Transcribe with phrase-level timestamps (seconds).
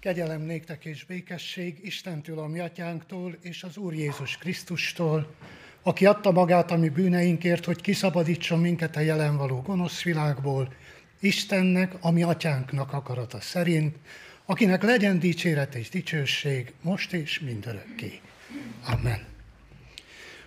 [0.00, 5.34] Kegyelem néktek és békesség Istentől, a mi atyánktól és az Úr Jézus Krisztustól,
[5.82, 10.72] aki adta magát a mi bűneinkért, hogy kiszabadítson minket a jelen való gonosz világból,
[11.18, 13.96] Istennek, a mi atyánknak akarata szerint,
[14.44, 18.20] akinek legyen dicséret és dicsőség most és mindörökké.
[18.84, 19.26] Amen.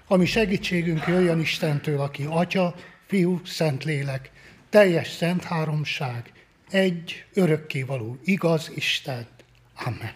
[0.08, 2.76] A mi segítségünk jöjjön Istentől, aki Atya,
[3.06, 4.32] Fiú, Szentlélek,
[4.70, 6.32] teljes szent háromság,
[6.70, 9.33] egy örökkévaló igaz Isten.
[9.76, 10.14] Amen.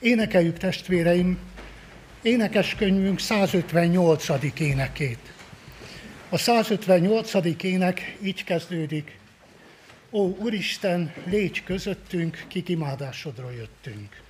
[0.00, 1.38] Énekeljük testvéreim
[2.22, 4.28] énekeskönyvünk 158.
[4.60, 5.32] énekét.
[6.28, 7.62] A 158.
[7.62, 9.18] ének így kezdődik.
[10.10, 14.22] Ó, Úristen, légy közöttünk, kik imádásodra jöttünk.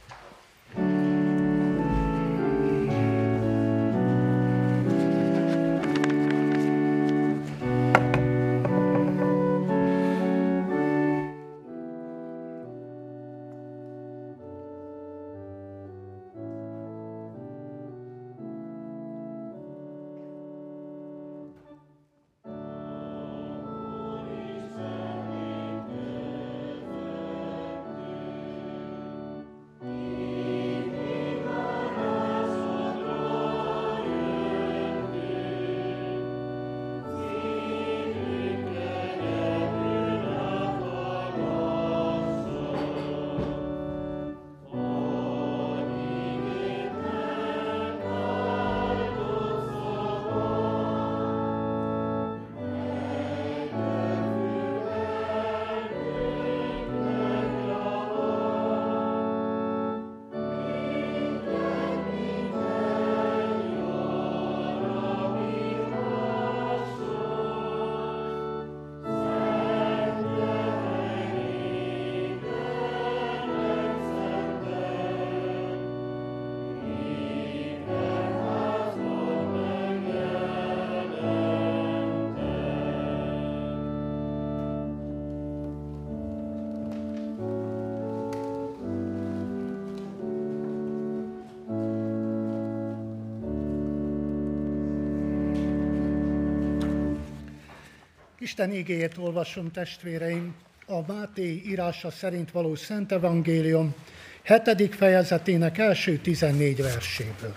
[98.44, 100.54] Isten igéjét olvasom, testvéreim,
[100.86, 103.94] a Máté írása szerint való Szent Evangélium
[104.42, 104.94] 7.
[104.94, 107.54] fejezetének első 14 verséből.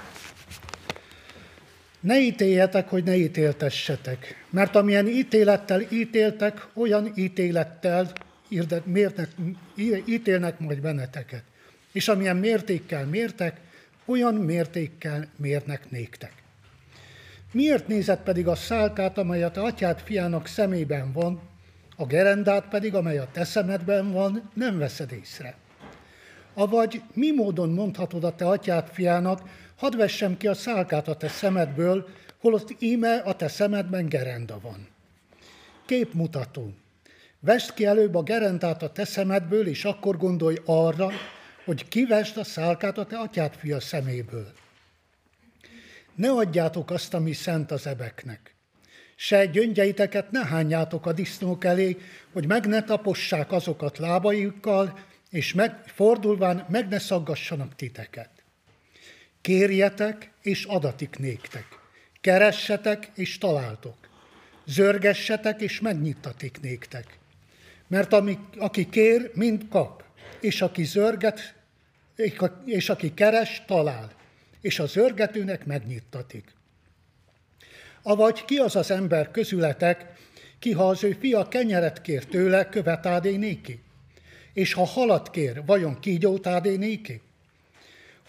[2.00, 8.12] Ne ítéljetek, hogy ne ítéltessetek, mert amilyen ítélettel ítéltek, olyan ítélettel
[8.84, 9.30] mérnek,
[10.06, 11.44] ítélnek majd benneteket.
[11.92, 13.60] És amilyen mértékkel mértek,
[14.06, 16.34] olyan mértékkel mérnek néktek.
[17.52, 21.42] Miért nézett pedig a szálkát, amelyet a atyád fiának szemében van,
[21.96, 25.56] a gerendát pedig, amely a te szemedben van, nem veszed észre?
[26.54, 29.42] Avagy mi módon mondhatod a te atyád fiának,
[29.76, 32.08] hadd vessem ki a szálkát a te szemedből,
[32.40, 34.88] holott íme a te szemedben gerenda van.
[35.86, 36.74] Képmutató.
[37.40, 41.10] Vest ki előbb a gerendát a te szemedből, és akkor gondolj arra,
[41.66, 44.52] hogy kivest a szálkát a te atyád fia szeméből.
[46.18, 48.56] Ne adjátok azt, ami szent az ebeknek.
[49.16, 51.98] Se gyöngyeiteket ne hányjátok a disznók elé,
[52.32, 58.30] hogy meg ne tapossák azokat lábaikkal, és meg, fordulván meg ne szaggassanak titeket.
[59.42, 61.66] Kérjetek, és adatik néktek.
[62.22, 63.98] Keressetek, és találtok.
[64.66, 67.18] Zörgessetek, és megnyittatik néktek.
[67.88, 70.04] Mert ami, aki kér, mind kap,
[70.40, 71.56] és aki zörget,
[72.66, 74.17] és aki keres, talál
[74.68, 76.54] és az örgetőnek megnyittatik.
[78.02, 80.06] Avagy ki az az ember közületek,
[80.60, 83.80] ki ha az ő fia kenyeret kér tőle, követádé néki?
[84.54, 87.22] És ha halat kér, vajon kígyótádé néki?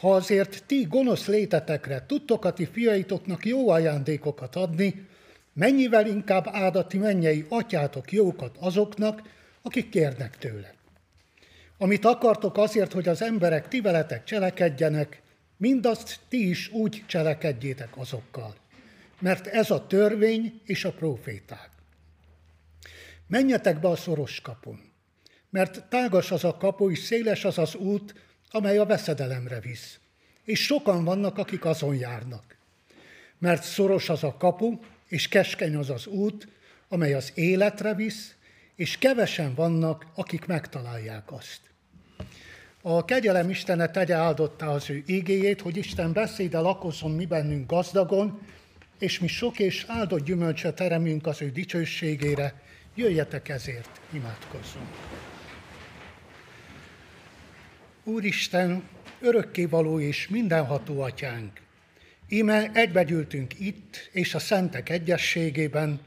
[0.01, 5.07] Ha azért ti gonosz létetekre tudtok a ti fiaitoknak jó ajándékokat adni,
[5.53, 9.23] mennyivel inkább áldati mennyei atyátok jókat azoknak,
[9.63, 10.75] akik kérnek tőle.
[11.79, 15.23] Amit akartok azért, hogy az emberek ti veletek cselekedjenek,
[15.59, 18.55] Mindazt ti is úgy cselekedjétek azokkal,
[19.19, 21.71] mert ez a törvény és a proféták.
[23.27, 24.81] Menjetek be a szoros kapun,
[25.51, 28.15] mert tágas az a kapu, és széles az az út,
[28.51, 29.99] amely a veszedelemre visz.
[30.45, 32.57] És sokan vannak, akik azon járnak.
[33.39, 36.49] Mert szoros az a kapu, és keskeny az az út,
[36.89, 38.35] amely az életre visz,
[38.77, 41.61] és kevesen vannak, akik megtalálják azt.
[42.91, 48.41] A kegyelem Istene tegye áldottá az ő ígéjét, hogy Isten beszéde lakozzon mi bennünk gazdagon,
[48.99, 52.63] és mi sok és áldott gyümölcset teremünk az ő dicsőségére.
[52.95, 54.87] Jöjjetek ezért, imádkozzunk.
[58.05, 58.83] Úristen,
[59.21, 61.61] örökkévaló és mindenható atyánk,
[62.29, 66.01] íme egybegyűltünk itt és a szentek egyességében,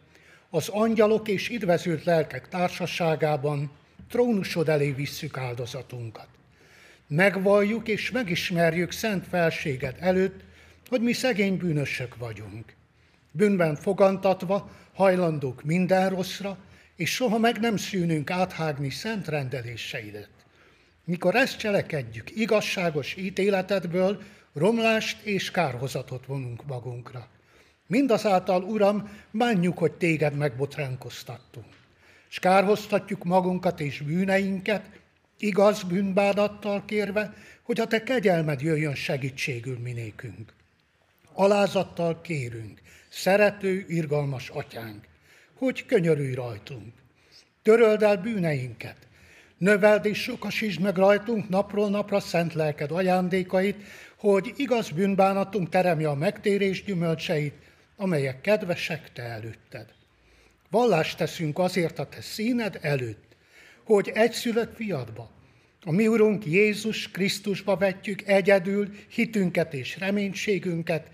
[0.49, 3.71] az angyalok és idvezült lelkek társaságában
[4.09, 6.27] trónusod elé visszük áldozatunkat.
[7.13, 10.43] Megvalljuk és megismerjük szent felséged előtt,
[10.87, 12.73] hogy mi szegény bűnösök vagyunk.
[13.31, 16.57] Bűnben fogantatva hajlandók minden rosszra,
[16.95, 20.29] és soha meg nem szűnünk áthágni szent rendeléseidet.
[21.05, 24.21] Mikor ezt cselekedjük, igazságos ítéletedből
[24.53, 27.27] romlást és kárhozatot vonunk magunkra.
[27.87, 31.67] Mindazáltal, Uram, bánjuk, hogy téged megbotránkoztattunk.
[32.29, 35.00] És kárhoztatjuk magunkat és bűneinket,
[35.41, 40.53] igaz bűnbádattal kérve, hogy a te kegyelmed jöjjön segítségül minékünk.
[41.33, 45.03] Alázattal kérünk, szerető, irgalmas atyánk,
[45.53, 46.93] hogy könyörülj rajtunk.
[47.63, 48.97] Töröld el bűneinket,
[49.57, 53.83] növeld és sokasítsd meg rajtunk napról napra szent lelked ajándékait,
[54.15, 57.53] hogy igaz bűnbánatunk teremje a megtérés gyümölcseit,
[57.95, 59.85] amelyek kedvesek te előtted.
[60.69, 63.30] Vallást teszünk azért a te színed előtt,
[63.83, 65.29] hogy egyszülött fiadba,
[65.85, 71.07] a mi Urunk Jézus Krisztusba vetjük egyedül hitünket és reménységünket,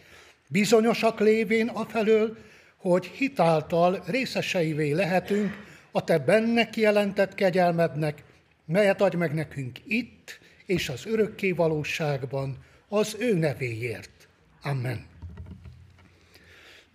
[0.48, 2.38] bizonyosak lévén afelől,
[2.78, 8.24] hogy hitáltal részeseivé lehetünk a te benne kijelentett kegyelmednek,
[8.66, 12.58] melyet adj meg nekünk itt és az örökké valóságban,
[12.90, 14.28] az ő nevéért.
[14.62, 15.06] Amen.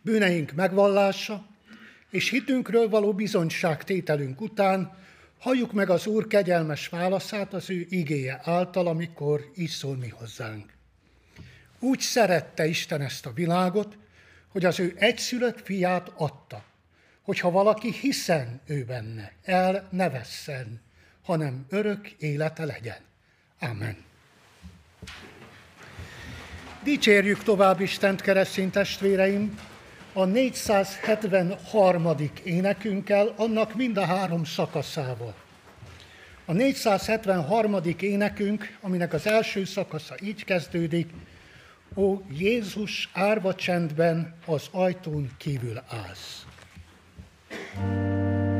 [0.02, 1.46] Bűneink megvallása
[2.10, 5.00] és hitünkről való bizonyságtételünk után
[5.42, 10.72] halljuk meg az Úr kegyelmes válaszát az ő igéje által, amikor így szól mi hozzánk.
[11.78, 13.96] Úgy szerette Isten ezt a világot,
[14.48, 16.64] hogy az ő egyszülött fiát adta,
[17.22, 20.80] hogyha valaki hiszen ő benne, el ne vesszen,
[21.22, 23.00] hanem örök élete legyen.
[23.60, 23.96] Amen.
[26.82, 29.58] Dicsérjük tovább Istent, keresztény testvéreim,
[30.12, 32.16] a 473.
[32.44, 35.34] énekünkkel, annak mind a három szakaszával.
[36.44, 37.78] A 473.
[38.00, 41.10] énekünk, aminek az első szakasza így kezdődik,
[41.94, 46.46] Ó Jézus árva csendben az ajtón kívül állsz.
[47.74, 48.51] thank you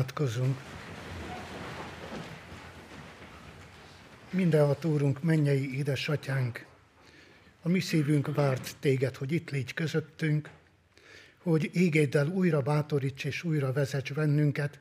[0.00, 0.56] Imádkozzunk.
[4.30, 6.66] Mindenhat Úrunk, mennyei édesatyánk,
[7.62, 10.50] a mi szívünk várt téged, hogy itt légy közöttünk,
[11.42, 14.80] hogy égéddel újra bátoríts és újra vezets bennünket,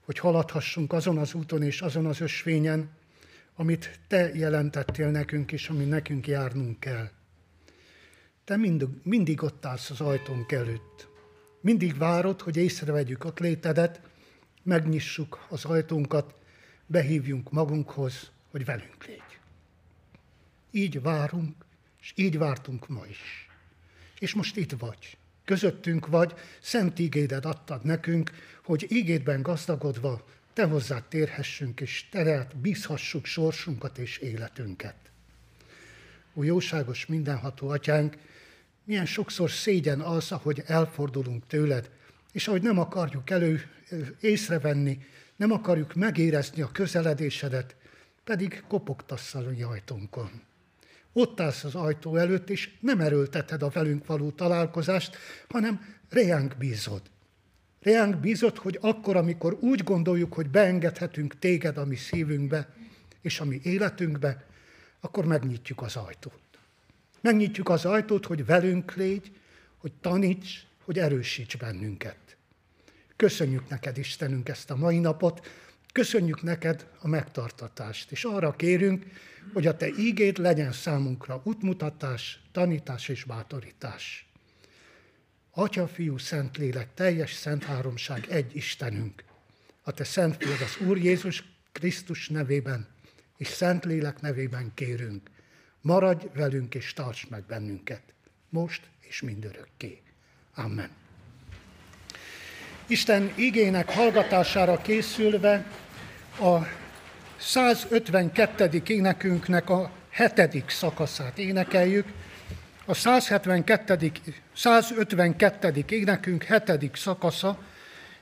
[0.00, 2.90] hogy haladhassunk azon az úton és azon az ösvényen,
[3.56, 7.10] amit te jelentettél nekünk, és ami nekünk járnunk kell.
[8.44, 11.08] Te mindig, mindig ott állsz az ajtónk előtt.
[11.60, 14.05] Mindig várod, hogy észrevegyük ott létedet,
[14.66, 16.34] megnyissuk az ajtónkat,
[16.86, 19.38] behívjunk magunkhoz, hogy velünk légy.
[20.70, 21.54] Így várunk,
[22.00, 23.48] és így vártunk ma is.
[24.18, 25.16] És most itt vagy.
[25.44, 28.30] Közöttünk vagy, szent ígédet adtad nekünk,
[28.62, 34.96] hogy ígédben gazdagodva te hozzád térhessünk, és terelt bízhassuk sorsunkat és életünket.
[36.34, 38.16] Ó, jóságos mindenható atyánk,
[38.84, 41.90] milyen sokszor szégyen az, ahogy elfordulunk tőled,
[42.36, 43.62] és ahogy nem akarjuk elő
[44.20, 44.98] észrevenni,
[45.36, 47.76] nem akarjuk megérezni a közeledésedet,
[48.24, 50.30] pedig kopogtasz a ajtónkon.
[51.12, 55.16] Ott állsz az ajtó előtt, és nem erőlteted a velünk való találkozást,
[55.48, 57.02] hanem reánk bízod.
[57.80, 62.68] Reánk bízod, hogy akkor, amikor úgy gondoljuk, hogy beengedhetünk téged a mi szívünkbe
[63.20, 64.44] és a mi életünkbe,
[65.00, 66.40] akkor megnyitjuk az ajtót.
[67.20, 69.32] Megnyitjuk az ajtót, hogy velünk légy,
[69.76, 72.36] hogy taníts, hogy erősíts bennünket.
[73.16, 75.46] Köszönjük neked, Istenünk, ezt a mai napot,
[75.92, 79.06] köszönjük neked a megtartatást, és arra kérünk,
[79.52, 84.30] hogy a te ígéd legyen számunkra útmutatás, tanítás és bátorítás.
[85.50, 89.24] Atya, Fiú, Szent Lélek, teljes Szent Háromság, egy Istenünk.
[89.82, 92.88] A te Szent Fiad, az Úr Jézus Krisztus nevében
[93.36, 95.30] és Szent Lélek nevében kérünk.
[95.80, 98.02] Maradj velünk és tarts meg bennünket,
[98.48, 100.05] most és mindörökké.
[100.56, 100.88] Amen.
[102.86, 105.66] Isten igének hallgatására készülve
[106.40, 106.58] a
[107.36, 108.82] 152.
[108.86, 112.06] énekünknek a hetedik szakaszát énekeljük.
[112.84, 114.12] A 172.
[114.54, 115.84] 152.
[115.88, 117.58] énekünk hetedik szakasza,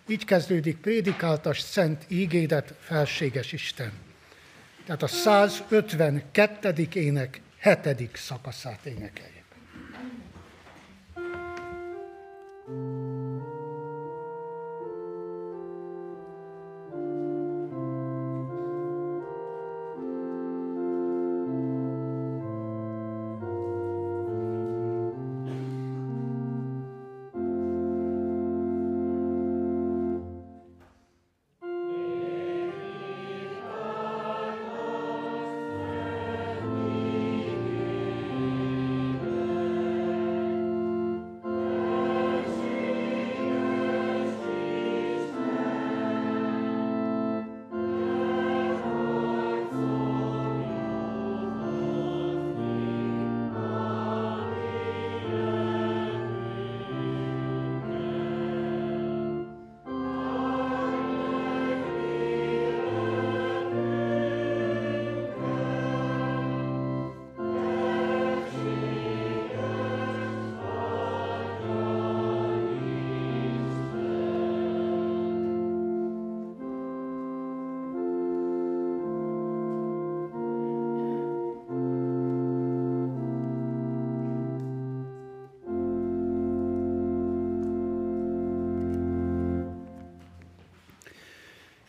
[0.07, 3.93] így kezdődik prédikáltas szent ígédet, felséges Isten.
[4.87, 6.89] Tehát a 152.
[6.93, 9.34] ének hetedik szakaszát énekeljük.
[12.67, 13.24] Música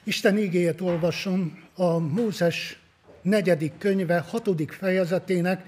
[0.07, 2.79] Isten ígéjét olvasom a Mózes
[3.21, 5.65] negyedik könyve, hatodik fejezetének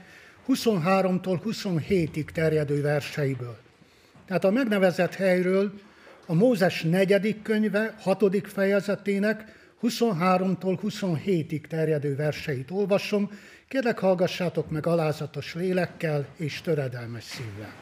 [0.47, 3.57] 23-tól 27-ig terjedő verseiből.
[4.25, 5.71] Tehát a megnevezett helyről
[6.25, 13.31] a Mózes negyedik könyve, hatodik fejezetének 23-tól 27-ig terjedő verseit olvasom.
[13.67, 17.73] Kérlek, hallgassátok meg alázatos lélekkel és töredelmes szívvel.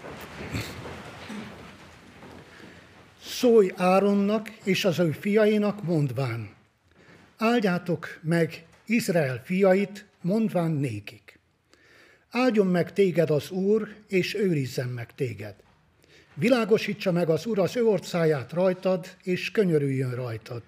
[3.40, 6.50] Szólj Áronnak és az ő fiainak mondván,
[7.38, 11.40] áldjátok meg Izrael fiait, mondván nékik.
[12.30, 15.56] Áldjon meg téged az Úr, és őrizzen meg téged.
[16.34, 20.64] Világosítsa meg az Úr az ő orcáját rajtad, és könyörüljön rajtad.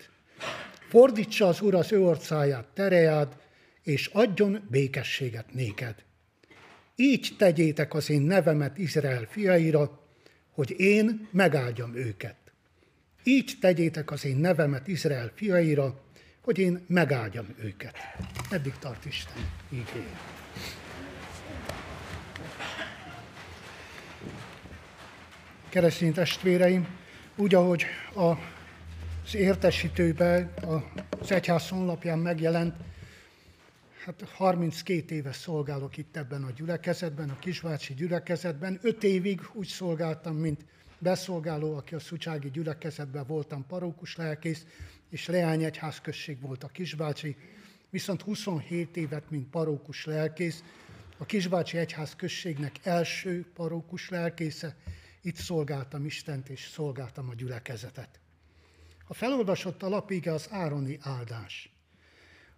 [0.89, 3.35] Fordítsa az Úr az ő orcáját tereád,
[3.83, 5.95] és adjon békességet néked.
[6.95, 9.99] Így tegyétek az én nevemet Izrael fiaira,
[10.51, 12.46] hogy én megáldjam őket.
[13.27, 15.99] Így tegyétek az én nevemet Izrael fiaira,
[16.41, 17.95] hogy én megáldjam őket.
[18.49, 20.19] Eddig tart Isten ígéje.
[25.69, 26.87] Keresztény testvéreim,
[27.35, 30.53] úgy, ahogy az értesítőben,
[31.19, 32.75] az egyház honlapján megjelent,
[34.05, 38.79] hát 32 éve szolgálok itt ebben a gyülekezetben, a Kisvácsi gyülekezetben.
[38.81, 40.65] Öt évig úgy szolgáltam, mint
[40.99, 44.65] beszolgáló, aki a Szucsági gyülekezetben voltam parókus lelkész,
[45.09, 47.35] és Leány egyházközség volt a Kisbácsi,
[47.89, 50.63] viszont 27 évet, mint parókus lelkész,
[51.17, 54.75] a Kisbácsi egyház községnek első parókus lelkésze,
[55.21, 58.19] itt szolgáltam Istent és szolgáltam a gyülekezetet.
[59.07, 61.71] A felolvasott alapige az Ároni áldás.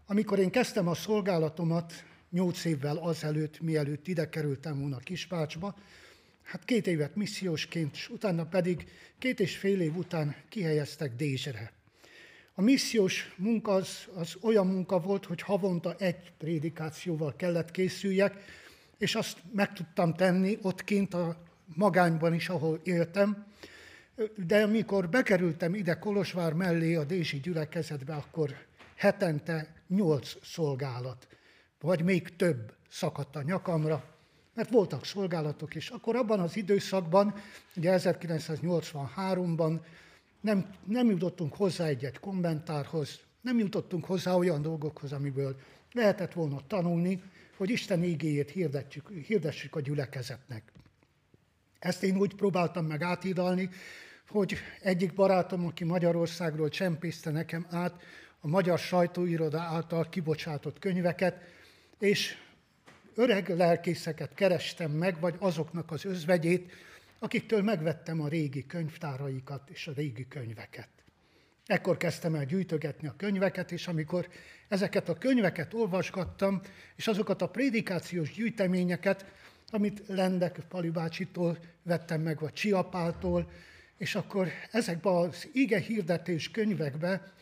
[0.05, 1.93] Amikor én kezdtem a szolgálatomat,
[2.29, 5.75] nyolc évvel azelőtt, mielőtt ide kerültem volna Kispácsba,
[6.49, 8.87] hát két évet missziósként, és utána pedig
[9.19, 11.71] két és fél év után kihelyeztek Dézsre.
[12.53, 18.33] A missziós munka az, az olyan munka volt, hogy havonta egy prédikációval kellett készüljek,
[18.97, 23.45] és azt meg tudtam tenni ott kint a magányban is, ahol éltem.
[24.35, 28.55] De amikor bekerültem ide Kolosvár mellé a Dézsi gyülekezetbe, akkor
[28.95, 31.27] hetente nyolc szolgálat,
[31.79, 34.18] vagy még több szakadt a nyakamra,
[34.59, 37.33] mert voltak szolgálatok, és akkor abban az időszakban,
[37.75, 39.79] ugye 1983-ban
[40.41, 45.59] nem, nem jutottunk hozzá egy-egy kommentárhoz, nem jutottunk hozzá olyan dolgokhoz, amiből
[45.91, 47.23] lehetett volna tanulni,
[47.57, 50.71] hogy Isten ígéjét hirdetjük, hirdessük a gyülekezetnek.
[51.79, 53.69] Ezt én úgy próbáltam meg átidalni,
[54.29, 58.01] hogy egyik barátom, aki Magyarországról csempészte nekem át
[58.39, 61.41] a magyar sajtóiroda által kibocsátott könyveket,
[61.99, 62.37] és
[63.19, 66.71] öreg lelkészeket kerestem meg, vagy azoknak az özvegyét,
[67.19, 70.89] akiktől megvettem a régi könyvtáraikat és a régi könyveket.
[71.65, 74.27] Ekkor kezdtem el gyűjtögetni a könyveket, és amikor
[74.67, 76.61] ezeket a könyveket olvasgattam,
[76.95, 79.25] és azokat a prédikációs gyűjteményeket,
[79.69, 83.51] amit Lendek Palibácsitól vettem meg, vagy Csiapától,
[83.97, 87.33] és akkor ezekben az ige hirdetés könyvekbe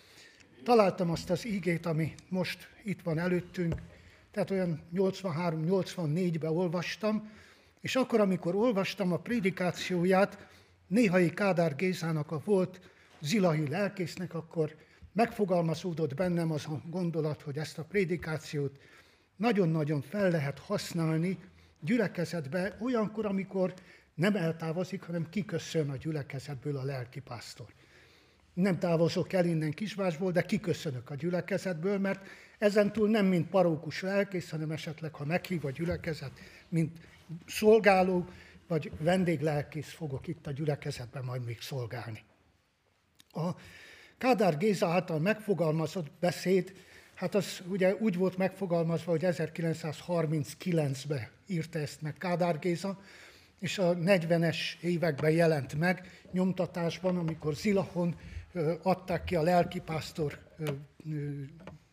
[0.64, 3.76] találtam azt az ígét, ami most itt van előttünk,
[4.32, 7.32] tehát olyan 83-84-ben olvastam,
[7.82, 10.48] és akkor, amikor olvastam a prédikációját,
[10.88, 12.80] néhai Kádár Gézának a volt
[13.20, 14.76] zilahi lelkésznek, akkor
[15.14, 18.80] megfogalmazódott bennem az a gondolat, hogy ezt a prédikációt
[19.36, 21.38] nagyon-nagyon fel lehet használni
[21.80, 23.74] gyülekezetbe olyankor, amikor
[24.16, 27.68] nem eltávozik, hanem kiköszön a gyülekezetből a lelkipásztor.
[28.54, 34.50] Nem távozok el innen Kisvásból, de kiköszönök a gyülekezetből, mert ezentúl nem mint parókus lelkész,
[34.50, 36.32] hanem esetleg, ha meghív a gyülekezet,
[36.70, 36.98] mint
[37.48, 38.26] szolgáló,
[38.68, 42.24] vagy vendéglelkész fogok itt a gyülekezetben majd még szolgálni.
[43.32, 43.50] A
[44.18, 46.74] Kádár Géza által megfogalmazott beszéd,
[47.14, 53.00] hát az ugye úgy volt megfogalmazva, hogy 1939-ben írta ezt meg Kádár Géza,
[53.60, 58.16] és a 40-es években jelent meg nyomtatásban, amikor Zilahon
[58.82, 60.40] adták ki a lelkipásztor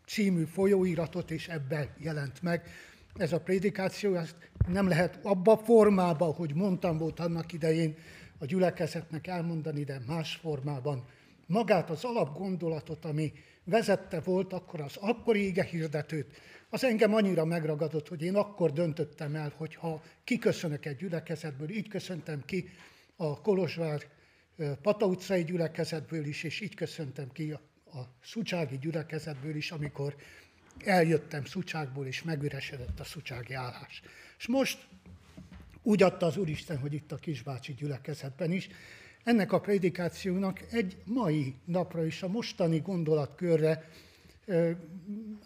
[0.07, 2.62] című folyóiratot, és ebben jelent meg
[3.17, 4.14] ez a prédikáció.
[4.14, 4.37] Ezt
[4.69, 7.97] nem lehet abba formában, hogy mondtam volt annak idején
[8.38, 11.05] a gyülekezetnek elmondani, de más formában.
[11.47, 13.33] Magát az alapgondolatot, ami
[13.64, 16.37] vezette volt akkor az akkori ége hirdetőt,
[16.71, 21.88] az engem annyira megragadott, hogy én akkor döntöttem el, hogy ha kiköszönök egy gyülekezetből, így
[21.88, 22.69] köszöntem ki
[23.17, 24.03] a Kolozsvár
[24.83, 27.61] Pata utcai gyülekezetből is, és így köszöntem ki a,
[27.95, 30.17] a Szucsági gyülekezetből is, amikor
[30.85, 34.03] eljöttem Szucságból, és megüresedett a Szucsági állás.
[34.39, 34.87] És most
[35.83, 38.69] úgy adta az Úristen, hogy itt a Kisbácsi gyülekezetben is,
[39.25, 43.89] ennek a prédikációnak egy mai napra is a mostani gondolatkörre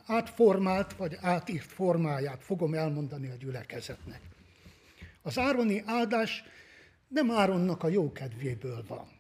[0.07, 4.21] átformált vagy átírt formáját fogom elmondani a gyülekezetnek.
[5.23, 6.45] Az ároni áldás
[7.09, 9.18] nem Áronnak a jókedvéből van.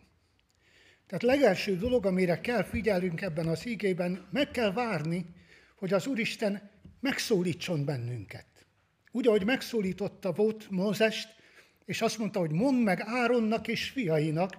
[1.08, 5.26] Tehát legelső dolog, amire kell figyelnünk ebben az ígében, meg kell várni,
[5.76, 8.46] hogy az Úristen megszólítson bennünket.
[9.10, 11.28] Úgy, ahogy megszólította volt Mózest,
[11.84, 14.56] és azt mondta, hogy mondd meg Áronnak és fiainak,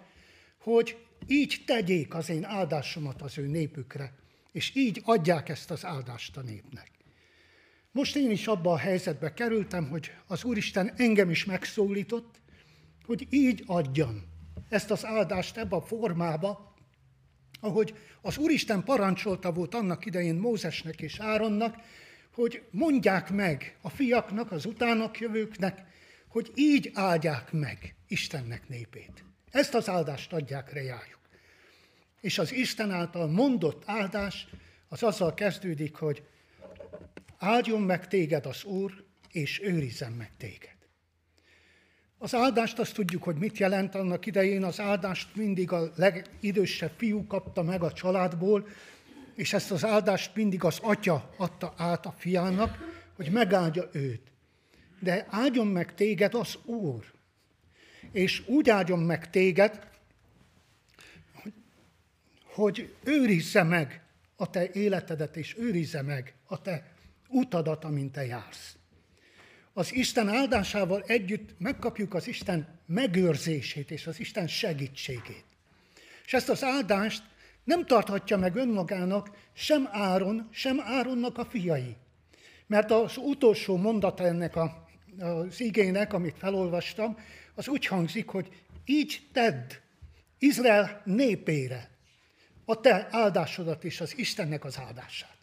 [0.58, 4.14] hogy így tegyék az én áldásomat az ő népükre,
[4.52, 6.92] és így adják ezt az áldást a népnek.
[7.92, 12.42] Most én is abba a helyzetbe kerültem, hogy az Úristen engem is megszólított,
[13.06, 14.29] hogy így adjam
[14.70, 16.74] ezt az áldást ebbe a formába,
[17.60, 21.76] ahogy az Úristen parancsolta volt annak idején Mózesnek és Áronnak,
[22.34, 25.84] hogy mondják meg a fiaknak, az utának jövőknek,
[26.28, 29.24] hogy így áldják meg Istennek népét.
[29.52, 31.20] Ezt az áldást adják rejájuk.
[32.22, 34.48] És az Isten által mondott áldás
[34.88, 36.24] az azzal kezdődik, hogy
[37.38, 40.79] áldjon meg téged az Úr, és őrizzen meg téged.
[42.22, 44.64] Az áldást azt tudjuk, hogy mit jelent annak idején.
[44.64, 48.68] Az áldást mindig a legidősebb fiú kapta meg a családból,
[49.36, 52.78] és ezt az áldást mindig az atya adta át a fiának,
[53.16, 54.32] hogy megáldja őt.
[55.00, 57.04] De áldjon meg téged az Úr.
[58.12, 59.88] És úgy áldjon meg téged,
[62.44, 64.04] hogy őrizze meg
[64.36, 66.92] a te életedet, és őrizze meg a te
[67.28, 68.79] utadat, amint te jársz.
[69.80, 75.44] Az Isten áldásával együtt megkapjuk az Isten megőrzését és az Isten segítségét.
[76.26, 77.24] És ezt az áldást
[77.64, 81.96] nem tarthatja meg önmagának sem Áron, sem Áronnak a fiai.
[82.68, 84.88] Mert az utolsó mondata ennek a,
[85.20, 87.18] az igének, amit felolvastam,
[87.56, 88.50] az úgy hangzik, hogy
[88.86, 89.72] így tedd
[90.40, 91.90] Izrael népére
[92.66, 95.39] a te áldásodat és az Istennek az áldását.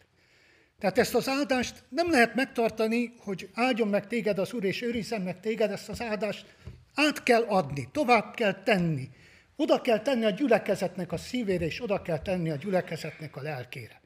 [0.79, 5.21] Tehát ezt az áldást nem lehet megtartani, hogy áldjon meg téged az Úr, és őrizzen
[5.21, 6.55] meg téged, ezt az áldást
[6.93, 9.09] át kell adni, tovább kell tenni.
[9.55, 14.01] Oda kell tenni a gyülekezetnek a szívére, és oda kell tenni a gyülekezetnek a lelkére.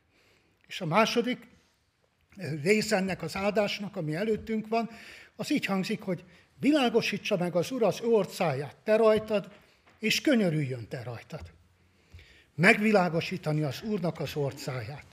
[0.68, 1.48] És a második
[2.64, 4.90] része ennek az áldásnak, ami előttünk van,
[5.36, 6.24] az így hangzik, hogy
[6.60, 9.52] világosítsa meg az Úr az orcáját te rajtad,
[10.00, 11.42] és könyörüljön te rajtad.
[12.56, 15.11] Megvilágosítani az Úrnak az orcáját.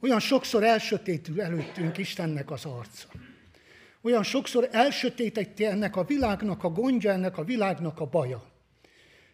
[0.00, 3.08] Olyan sokszor elsötétül előttünk Istennek az arca.
[4.02, 8.42] Olyan sokszor elsötéteti ennek a világnak a gondja, ennek a világnak a baja.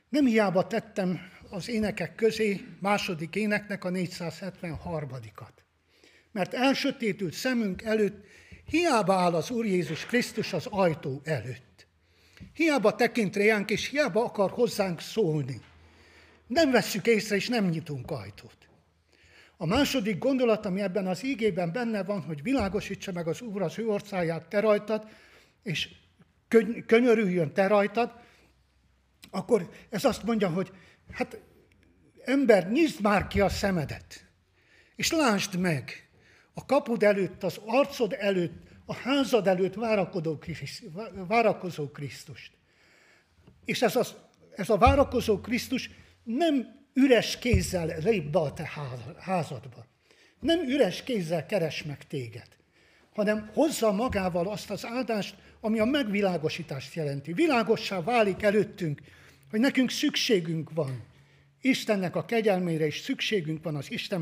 [0.09, 5.53] Nem hiába tettem az énekek közé második éneknek a 473-at.
[6.33, 8.24] Mert elsötétült szemünk előtt
[8.66, 11.87] hiába áll az Úr Jézus Krisztus az ajtó előtt.
[12.55, 15.61] Hiába tekint réánk, és hiába akar hozzánk szólni.
[16.46, 18.57] Nem vesszük észre, és nem nyitunk ajtót.
[19.64, 23.79] A második gondolat, ami ebben az ígében benne van, hogy világosítsa meg az Úr az
[23.79, 25.09] ő orcáját te rajtad,
[25.62, 25.88] és
[26.87, 28.12] könyörüljön te rajtad,
[29.31, 30.72] akkor ez azt mondja, hogy
[31.11, 31.40] hát
[32.24, 34.27] ember, nyisd már ki a szemedet,
[34.96, 36.09] és lásd meg
[36.55, 40.38] a kapud előtt, az arcod előtt, a házad előtt várakozó,
[41.27, 42.53] várakozó Krisztust.
[43.64, 44.14] És ez, az,
[44.57, 45.90] ez a várakozó Krisztus
[46.22, 48.70] nem üres kézzel lép be a te
[49.18, 49.87] házadba.
[50.40, 52.48] Nem üres kézzel keres meg téged,
[53.14, 57.33] hanem hozza magával azt az áldást, ami a megvilágosítást jelenti.
[57.33, 59.00] Világossá válik előttünk,
[59.50, 61.04] hogy nekünk szükségünk van
[61.61, 64.20] Istennek a kegyelmére, és szükségünk van az Isten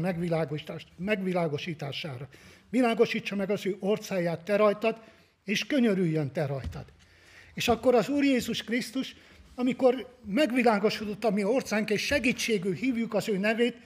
[0.96, 2.28] megvilágosítására.
[2.70, 5.02] Világosítsa meg az ő orcáját te rajtad,
[5.44, 6.84] és könyörüljön te rajtad.
[7.54, 9.16] És akkor az Úr Jézus Krisztus
[9.54, 13.76] amikor megvilágosodott a mi orcánk, és segítségül hívjuk az ő nevét,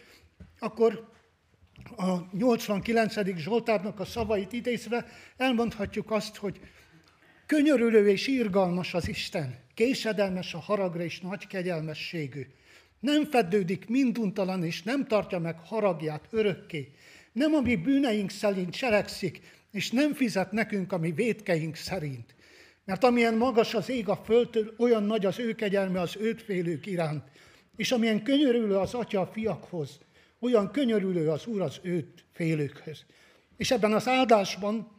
[0.58, 1.08] akkor
[1.96, 3.36] a 89.
[3.36, 6.60] Zsoltárnak a szavait idézve elmondhatjuk azt, hogy
[7.46, 12.46] könyörülő és irgalmas az Isten, késedelmes a haragra és nagy kegyelmességű.
[13.00, 16.92] Nem fedődik minduntalan, és nem tartja meg haragját örökké.
[17.32, 22.34] Nem a mi bűneink szerint cselekszik, és nem fizet nekünk a mi védkeink szerint.
[22.86, 26.86] Mert amilyen magas az ég a földtől, olyan nagy az ő kegyelme az őt félők
[26.86, 27.24] iránt.
[27.76, 29.98] És amilyen könyörülő az atya a fiakhoz,
[30.40, 33.04] olyan könyörülő az Úr az őt félőkhöz.
[33.56, 34.90] És ebben az áldásban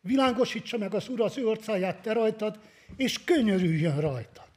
[0.00, 2.58] világosítsa meg az Úr az ő orcáját te rajtad,
[2.96, 4.50] és könyörüljön rajtad.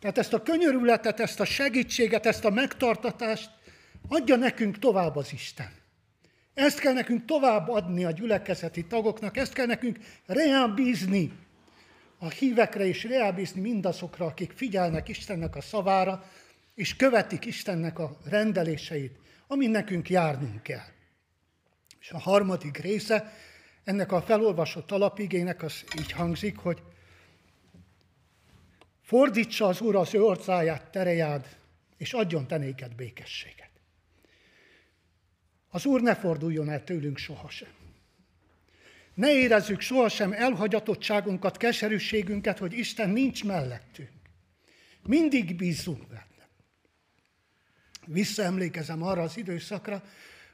[0.00, 3.50] Tehát ezt a könyörületet, ezt a segítséget, ezt a megtartatást
[4.08, 5.70] adja nekünk tovább az Isten.
[6.54, 11.32] Ezt kell nekünk tovább adni a gyülekezeti tagoknak, ezt kell nekünk reál bízni
[12.22, 16.24] a hívekre és rábízni mindazokra, akik figyelnek Istennek a szavára,
[16.74, 20.86] és követik Istennek a rendeléseit, amin nekünk járnunk kell.
[22.00, 23.32] És a harmadik része
[23.84, 26.82] ennek a felolvasott alapigének az így hangzik, hogy
[29.00, 31.56] fordítsa az Úr az ő orcáját, terejád,
[31.96, 33.70] és adjon te néked békességet.
[35.68, 37.81] Az Úr ne forduljon el tőlünk sohasem.
[39.14, 44.10] Ne érezzük sohasem elhagyatottságunkat, keserűségünket, hogy Isten nincs mellettünk.
[45.02, 46.48] Mindig bízunk benne.
[48.06, 50.02] Visszaemlékezem arra az időszakra,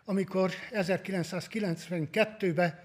[0.05, 2.81] amikor 1992-ben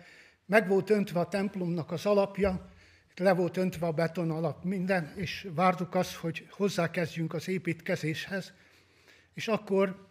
[0.46, 2.72] meg volt öntve a templomnak az alapja,
[3.16, 8.54] le volt öntve a beton alap minden, és vártuk azt, hogy hozzákezdjünk az építkezéshez.
[9.34, 10.08] És akkor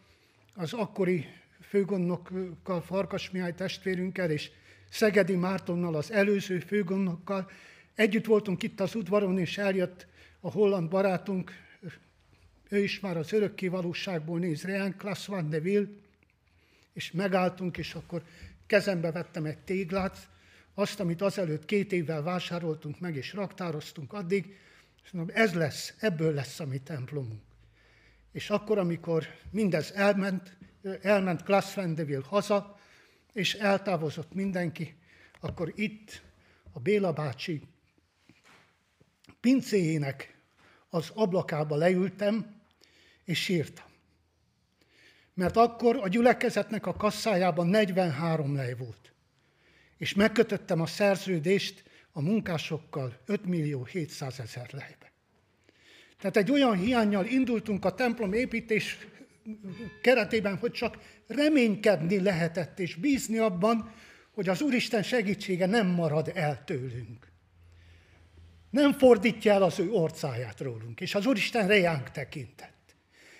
[0.55, 1.27] az akkori
[1.61, 4.51] főgondnokkal, Farkas Mihály testvérünkkel és
[4.93, 7.51] Szegedi Mártonnal, az előző főgondnokkal.
[7.95, 10.07] Együtt voltunk itt az udvaron, és eljött
[10.41, 11.53] a holland barátunk,
[12.69, 15.89] ő is már az örökké valóságból néz, Reán Klaas van de Wil,
[16.93, 18.23] és megálltunk, és akkor
[18.67, 20.29] kezembe vettem egy téglát,
[20.75, 24.57] azt, amit azelőtt két évvel vásároltunk meg és raktároztunk addig,
[25.05, 27.43] és mondom, ez lesz, ebből lesz a mi templomunk.
[28.33, 30.57] És akkor, amikor mindez elment,
[31.03, 32.81] elment Klass Vendeville haza,
[33.33, 34.97] és eltávozott mindenki,
[35.41, 36.23] akkor itt
[36.73, 37.63] a Béla bácsi
[39.41, 40.37] pincéjének
[40.89, 42.61] az ablakába leültem,
[43.25, 43.87] és sírtam.
[45.35, 49.13] Mert akkor a gyülekezetnek a kasszájában 43 lej volt.
[49.97, 55.13] És megkötöttem a szerződést a munkásokkal 5 millió 700 ezer lejbe.
[56.19, 59.07] Tehát egy olyan hiányjal indultunk a templom építés
[60.03, 63.93] keretében, hogy csak reménykedni lehetett, és bízni abban,
[64.35, 67.31] hogy az Úristen segítsége nem marad el tőlünk.
[68.71, 72.95] Nem fordítja el az ő orcáját rólunk, és az Úristen rejánk tekintett.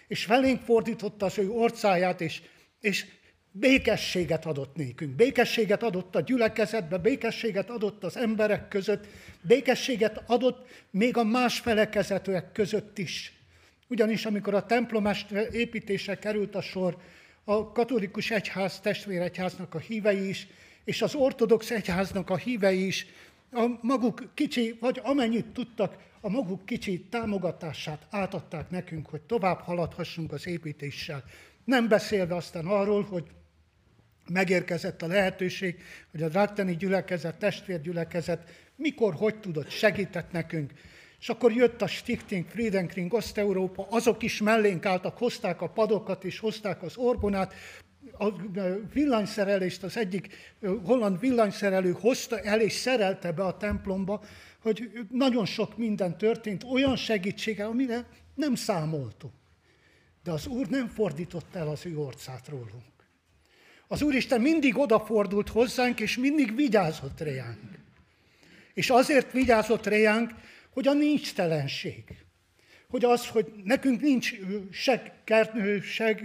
[0.09, 2.43] És felénk fordította az ő orcáját, és,
[2.81, 3.07] és
[3.53, 5.17] békességet adott nékünk.
[5.17, 9.07] Békességet adott a gyülekezetbe, békességet adott az emberek között,
[9.41, 13.33] békességet adott még a más felekezetőek között is.
[13.89, 15.09] Ugyanis amikor a templom
[15.51, 16.97] építése került a sor,
[17.45, 20.47] a katolikus egyház, testvéregyháznak a hívei is,
[20.85, 23.07] és az ortodox egyháznak a hívei is
[23.53, 30.33] a maguk kicsi, vagy amennyit tudtak, a maguk kicsi támogatását átadták nekünk, hogy tovább haladhassunk
[30.33, 31.25] az építéssel.
[31.65, 33.25] Nem beszélve aztán arról, hogy
[34.29, 40.73] megérkezett a lehetőség, hogy a drágteni gyülekezet, testvérgyülekezet mikor, hogy tudott, segített nekünk.
[41.23, 46.39] És akkor jött a Stichting Friedenkring Ost-Európa, azok is mellénk álltak, hozták a padokat és
[46.39, 47.55] hozták az orbonát,
[48.19, 48.33] a
[48.93, 50.55] villanyszerelést az egyik
[50.85, 54.23] holland villanyszerelő hozta el és szerelte be a templomba,
[54.63, 59.33] hogy nagyon sok minden történt, olyan segítséggel, amire nem számoltunk.
[60.23, 63.07] De az Úr nem fordított el az ő orcát rólunk.
[63.89, 67.79] Az Úristen mindig odafordult hozzánk, és mindig vigyázott reánk.
[68.75, 70.31] És azért vigyázott reánk,
[70.73, 72.05] hogy a nincs telenség,
[72.89, 74.33] hogy az, hogy nekünk nincs
[74.71, 76.21] se, kert, se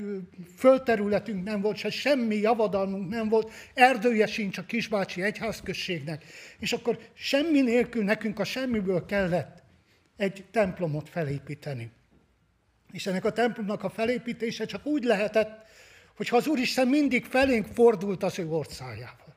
[0.57, 6.23] földterületünk nem volt, se semmi javadalmunk nem volt, erdője sincs a kisbácsi egyházközségnek,
[6.59, 9.63] és akkor semmi nélkül nekünk a semmiből kellett
[10.17, 11.91] egy templomot felépíteni.
[12.91, 15.65] És ennek a templomnak a felépítése csak úgy lehetett,
[16.15, 19.35] hogyha az Úristen mindig felénk fordult az ő orszájával.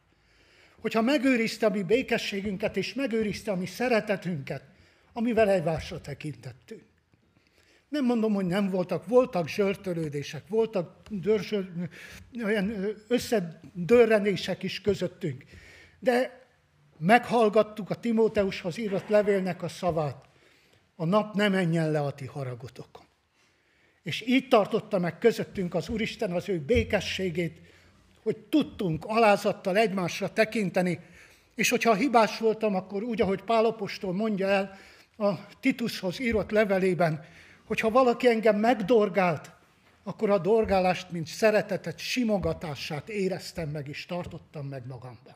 [0.81, 4.62] Hogyha megőrizte a mi békességünket, és megőrizte a mi szeretetünket,
[5.12, 6.83] amivel egymásra tekintettünk.
[7.88, 11.68] Nem mondom, hogy nem voltak, voltak zsörtölődések, voltak dörzsöl,
[12.44, 12.75] olyan
[13.09, 15.44] összedörrenések is közöttünk.
[15.99, 16.46] De
[16.99, 20.25] meghallgattuk a Timóteushoz írott levélnek a szavát.
[20.96, 23.05] A nap ne menjen le a ti haragotokon.
[24.03, 27.61] És így tartotta meg közöttünk az Úristen az ő békességét,
[28.23, 31.01] hogy tudtunk alázattal egymásra tekinteni,
[31.55, 34.79] és hogyha hibás voltam, akkor úgy, ahogy Pálapostól mondja el
[35.21, 37.25] a Titushoz írott levelében,
[37.65, 39.51] hogyha valaki engem megdorgált,
[40.03, 45.35] akkor a dorgálást, mint szeretetet, simogatását éreztem meg és tartottam meg magamban.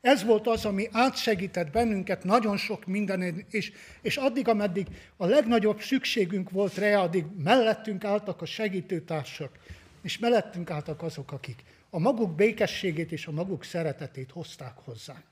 [0.00, 3.72] Ez volt az, ami átsegített bennünket nagyon sok minden, és,
[4.02, 9.58] és addig, ameddig a legnagyobb szükségünk volt rá, addig mellettünk álltak a segítőtársak,
[10.02, 15.24] és mellettünk álltak azok, akik a maguk békességét és a maguk szeretetét hozták hozzánk.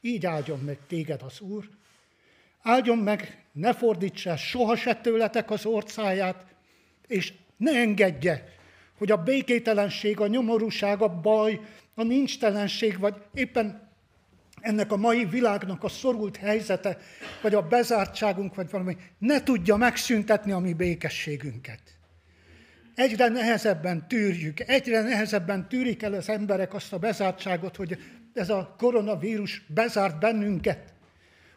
[0.00, 1.68] Így áldjon meg téged az Úr,
[2.64, 6.44] áldjon meg, ne fordítsa soha se tőletek az orcáját,
[7.06, 8.44] és ne engedje,
[8.98, 11.60] hogy a békételenség, a nyomorúság, a baj,
[11.94, 13.92] a nincstelenség, vagy éppen
[14.60, 16.98] ennek a mai világnak a szorult helyzete,
[17.42, 21.80] vagy a bezártságunk, vagy valami, ne tudja megszüntetni a mi békességünket.
[22.94, 27.98] Egyre nehezebben tűrjük, egyre nehezebben tűrik el az emberek azt a bezártságot, hogy
[28.34, 30.93] ez a koronavírus bezárt bennünket,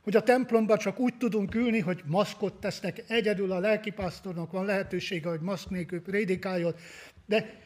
[0.07, 5.29] hogy a templomba csak úgy tudunk ülni, hogy maszkot tesznek, egyedül a lelkipásztornak van lehetősége,
[5.29, 6.75] hogy maszk nélkül prédikáljon,
[7.25, 7.59] de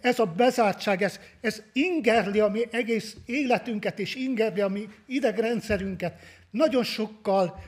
[0.00, 6.20] ez a bezártság, ez, ez ingerli a mi egész életünket, és ingerli a mi idegrendszerünket.
[6.50, 7.62] Nagyon sokkal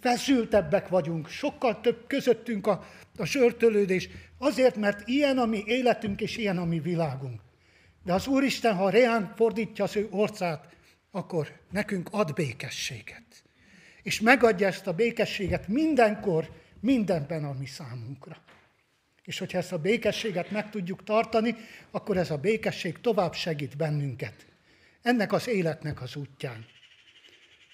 [0.00, 2.84] feszültebbek vagyunk, sokkal több közöttünk a,
[3.16, 7.40] a sörtölődés, azért, mert ilyen a mi életünk, és ilyen a mi világunk.
[8.04, 10.72] De az Úristen, ha reánk fordítja az ő orcát,
[11.12, 13.44] akkor nekünk ad békességet.
[14.02, 18.36] És megadja ezt a békességet mindenkor, mindenben a mi számunkra.
[19.24, 21.56] És hogyha ezt a békességet meg tudjuk tartani,
[21.90, 24.46] akkor ez a békesség tovább segít bennünket.
[25.02, 26.66] Ennek az életnek az útján.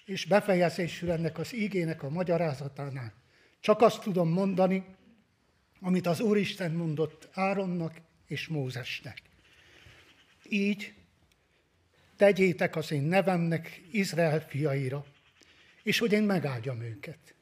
[0.05, 3.13] És befejezésül ennek az ígének a magyarázatánál
[3.61, 4.85] csak azt tudom mondani,
[5.81, 9.23] amit az Úristen mondott Áronnak és Mózesnek.
[10.49, 10.95] Így
[12.19, 15.05] tegyétek az én nevemnek Izrael fiaira,
[15.83, 17.35] és hogy én megáldjam őket.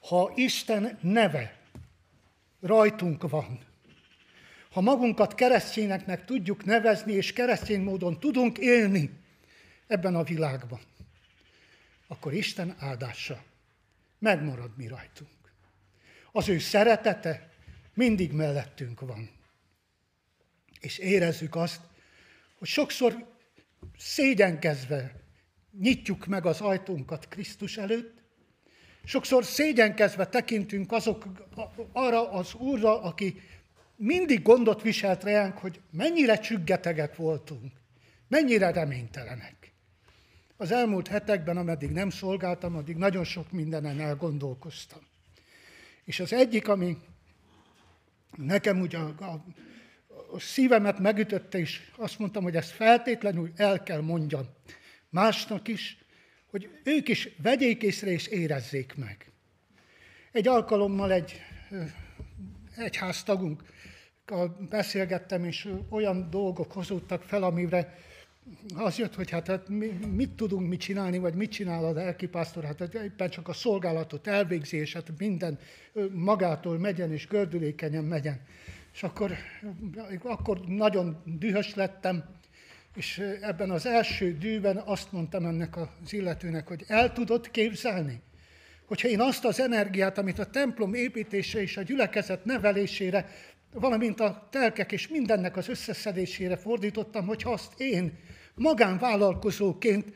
[0.00, 1.58] Ha Isten neve
[2.60, 3.60] rajtunk van,
[4.70, 9.10] ha magunkat keresztényeknek tudjuk nevezni, és keresztény módon tudunk élni
[9.86, 10.80] ebben a világban,
[12.06, 13.42] akkor Isten áldása
[14.18, 15.30] megmarad mi rajtunk.
[16.32, 17.50] Az ő szeretete
[17.94, 19.30] mindig mellettünk van.
[20.80, 21.80] És érezzük azt,
[22.58, 23.31] hogy sokszor
[23.96, 25.22] szégyenkezve
[25.78, 28.22] nyitjuk meg az ajtónkat Krisztus előtt,
[29.04, 31.24] sokszor szégyenkezve tekintünk azok
[31.92, 33.40] arra az Úrra, aki
[33.96, 37.72] mindig gondot viselt ránk, hogy mennyire csüggetegek voltunk,
[38.28, 39.72] mennyire reménytelenek.
[40.56, 45.00] Az elmúlt hetekben, ameddig nem szolgáltam, addig nagyon sok mindenen elgondolkoztam.
[46.04, 46.96] És az egyik, ami
[48.36, 49.44] nekem ugye a, a,
[50.32, 54.46] a szívemet megütötte, és azt mondtam, hogy ezt feltétlenül el kell mondjam
[55.12, 55.98] másnak is,
[56.50, 59.32] hogy ők is vegyék észre és érezzék meg.
[60.32, 61.40] Egy alkalommal egy
[62.76, 63.62] egyháztagunk
[64.68, 67.98] beszélgettem, és olyan dolgok hozódtak fel, amire
[68.74, 72.64] az jött, hogy hát, hát mi, mit tudunk mit csinálni, vagy mit csinál a lelkipásztor,
[72.64, 75.58] hát, hát éppen csak a szolgálatot elvégzi, és hát minden
[76.12, 78.40] magától megyen, és gördülékenyen megyen.
[78.92, 79.32] És akkor,
[80.22, 82.24] akkor nagyon dühös lettem,
[82.94, 88.22] és ebben az első dűben azt mondtam ennek az illetőnek, hogy el tudod képzelni,
[88.86, 93.28] hogyha én azt az energiát, amit a templom építése és a gyülekezet nevelésére,
[93.72, 98.18] valamint a telkek és mindennek az összeszedésére fordítottam, hogyha azt én
[98.54, 100.12] magánvállalkozóként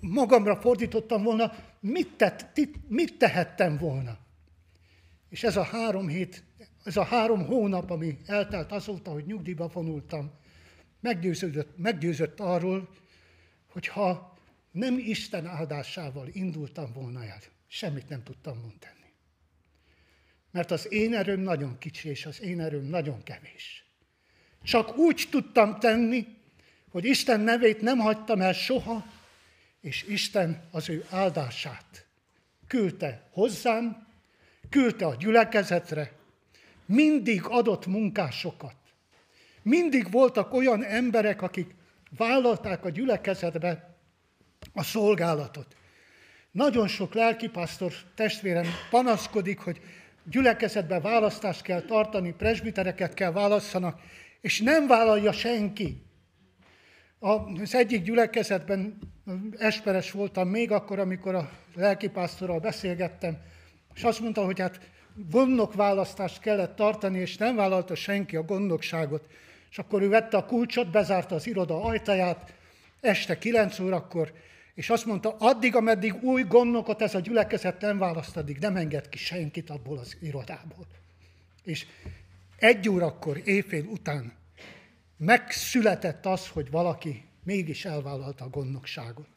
[0.00, 4.18] magamra fordítottam volna, mit, tett, mit tehettem volna?
[5.28, 6.42] És ez a három hét,
[6.84, 10.30] ez a három hónap, ami eltelt azóta, hogy nyugdíjba vonultam,
[11.00, 12.88] meggyőződött, meggyőzött arról,
[13.72, 14.38] hogy ha
[14.70, 18.98] nem Isten áldásával indultam volna el, semmit nem tudtam mondani.
[20.50, 23.84] Mert az én erőm nagyon kicsi, és az én erőm nagyon kevés.
[24.62, 26.26] Csak úgy tudtam tenni,
[26.90, 29.06] hogy Isten nevét nem hagytam el soha,
[29.80, 32.06] és Isten az ő áldását
[32.70, 34.06] küldte hozzám,
[34.68, 36.12] küldte a gyülekezetre,
[36.90, 38.74] mindig adott munkásokat.
[39.62, 41.74] Mindig voltak olyan emberek, akik
[42.16, 43.96] vállalták a gyülekezetbe
[44.72, 45.76] a szolgálatot.
[46.50, 49.80] Nagyon sok lelkipásztor testvérem panaszkodik, hogy
[50.24, 54.00] gyülekezetbe választást kell tartani, presbitereket kell választanak,
[54.40, 56.02] és nem vállalja senki.
[57.18, 58.98] Az egyik gyülekezetben
[59.58, 63.38] esperes voltam még akkor, amikor a lelkipásztorral beszélgettem,
[63.94, 64.80] és azt mondta, hogy hát
[65.30, 69.26] gondnok választást kellett tartani, és nem vállalta senki a gondnokságot.
[69.70, 72.52] És akkor ő vette a kulcsot, bezárta az iroda ajtaját,
[73.00, 74.32] este 9 órakor,
[74.74, 79.08] és azt mondta, addig, ameddig új gondnokot ez a gyülekezet nem választ, addig nem enged
[79.08, 80.86] ki senkit abból az irodából.
[81.62, 81.86] És
[82.56, 84.32] egy órakor, éjfél után
[85.16, 89.28] megszületett az, hogy valaki mégis elvállalta a gondnokságot.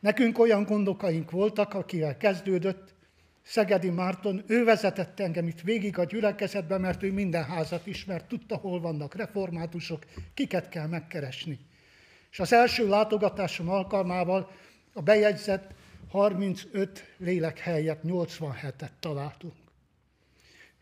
[0.00, 2.94] Nekünk olyan gondokaink voltak, akivel kezdődött,
[3.42, 8.56] Szegedi Márton, ő vezetett engem itt végig a gyülekezetbe, mert ő minden házat ismert, tudta,
[8.56, 11.58] hol vannak reformátusok, kiket kell megkeresni.
[12.30, 14.50] És az első látogatásom alkalmával
[14.92, 15.70] a bejegyzett
[16.10, 19.54] 35 lélek helyett 87-et találtunk.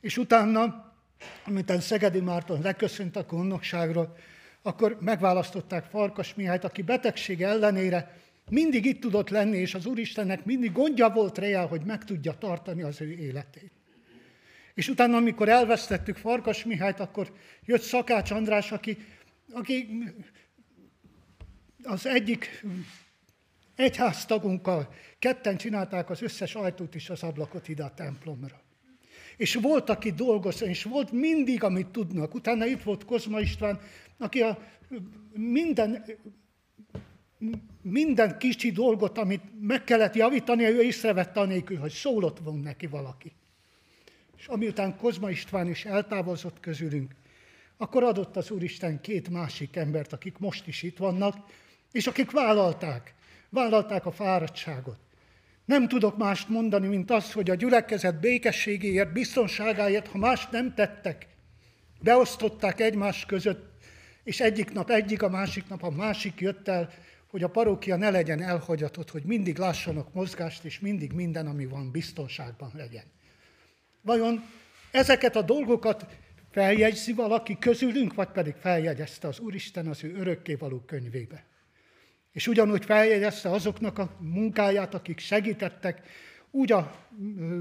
[0.01, 0.93] És utána,
[1.47, 4.17] amit Szegedi Márton leköszönt a gondnokságról,
[4.63, 8.19] akkor megválasztották Farkas Mihályt, aki betegség ellenére
[8.51, 12.83] mindig itt tudott lenni, és az Úristennek mindig gondja volt rá, hogy meg tudja tartani
[12.83, 13.73] az ő életét.
[14.75, 17.33] És utána, amikor elvesztettük Farkas Mihályt, akkor
[17.65, 18.97] jött Szakács András, aki,
[19.53, 20.05] aki
[21.83, 22.65] az egyik
[23.77, 28.63] egyháztagunkkal ketten csinálták az összes ajtót és az ablakot ide a templomra.
[29.37, 32.35] És volt, aki dolgozta, és volt mindig, amit tudnak.
[32.35, 33.81] Utána itt volt Kozma István,
[34.19, 34.59] aki a
[35.33, 36.05] minden,
[37.83, 43.33] minden kicsi dolgot, amit meg kellett javítani, ő észrevette anélkül, hogy szólott volna neki valaki.
[44.37, 47.11] És amiután Kozma István is eltávozott közülünk,
[47.77, 51.37] akkor adott az Úristen két másik embert, akik most is itt vannak,
[51.93, 53.15] és akik vállalták,
[53.49, 54.99] vállalták a fáradtságot.
[55.65, 61.27] Nem tudok mást mondani, mint azt, hogy a gyülekezet békességéért, biztonságáért, ha mást nem tettek,
[62.01, 63.71] beosztották egymás között,
[64.25, 66.93] és egyik nap egyik, a másik nap a másik jött el,
[67.31, 71.91] hogy a parókia ne legyen elhagyatott, hogy mindig lássanak mozgást, és mindig minden, ami van,
[71.91, 73.05] biztonságban legyen.
[74.03, 74.45] Vajon
[74.91, 76.07] ezeket a dolgokat
[76.51, 81.45] feljegyzi valaki közülünk, vagy pedig feljegyezte az Úristen az ő örökkévaló könyvébe?
[82.33, 86.03] És ugyanúgy feljegyezte azoknak a munkáját, akik segítettek,
[86.51, 86.95] úgy a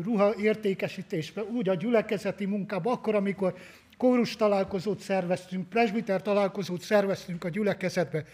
[0.03, 3.57] ruha értékesítésben, úgy a gyülekezeti munkában, akkor, amikor
[3.97, 8.25] kórus találkozót szerveztünk, presbiter találkozót szerveztünk a gyülekezetbe,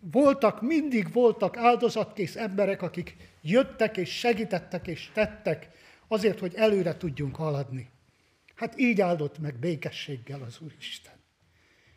[0.00, 5.68] voltak, mindig voltak áldozatkész emberek, akik jöttek és segítettek és tettek
[6.08, 7.90] azért, hogy előre tudjunk haladni.
[8.54, 11.14] Hát így áldott meg békességgel az Úristen.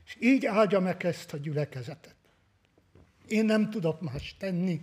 [0.05, 2.15] És így áldja meg ezt a gyülekezetet.
[3.27, 4.81] Én nem tudok más tenni,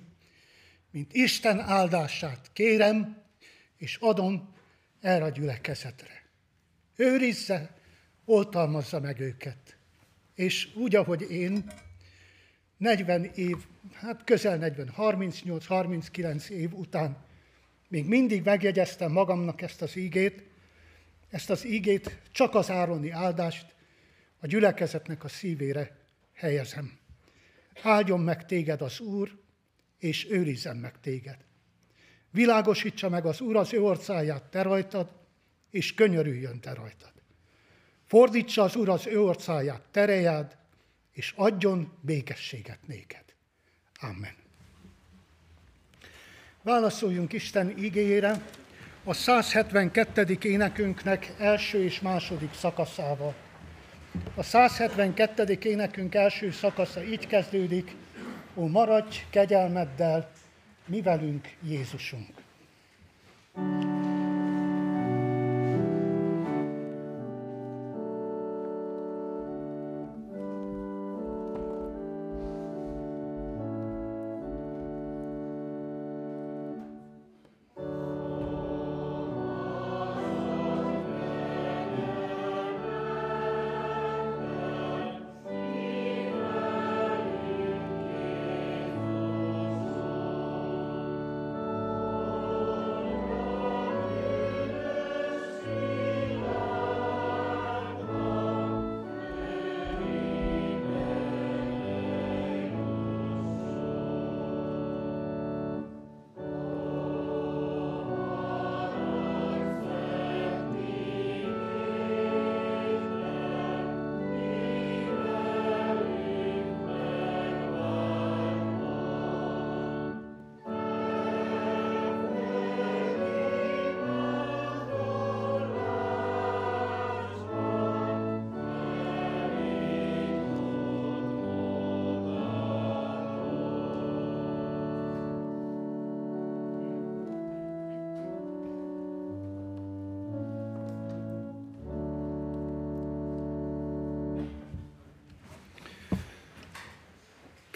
[0.90, 3.22] mint Isten áldását kérem,
[3.76, 4.54] és adom
[5.00, 6.24] erre a gyülekezetre.
[6.96, 7.76] Őrizze,
[8.24, 9.76] oltalmazza meg őket.
[10.34, 11.64] És úgy, ahogy én,
[12.76, 13.56] 40 év,
[13.92, 17.24] hát közel 40, 38-39 év után
[17.88, 20.42] még mindig megjegyeztem magamnak ezt az ígét,
[21.30, 23.74] ezt az ígét, csak az ároni áldást
[24.40, 25.96] a gyülekezetnek a szívére
[26.32, 26.98] helyezem.
[27.82, 29.38] Áldjon meg téged az Úr,
[29.98, 31.36] és őrizzen meg téged.
[32.30, 35.10] Világosítsa meg az Úr az ő orcáját te rajtad,
[35.70, 37.12] és könyörüljön te rajtad.
[38.06, 40.56] Fordítsa az Úr az ő orcáját terejád,
[41.16, 43.24] és adjon békességet néked.
[44.00, 44.34] Amen.
[46.62, 48.42] Válaszoljunk Isten igényére
[49.04, 50.38] a 172.
[50.42, 53.34] énekünknek első és második szakaszával.
[54.34, 55.58] A 172.
[55.62, 57.94] énekünk első szakasza így kezdődik,
[58.54, 60.30] Ó, maradj kegyelmeddel,
[60.86, 62.44] mi velünk Jézusunk.
[63.54, 64.05] thank you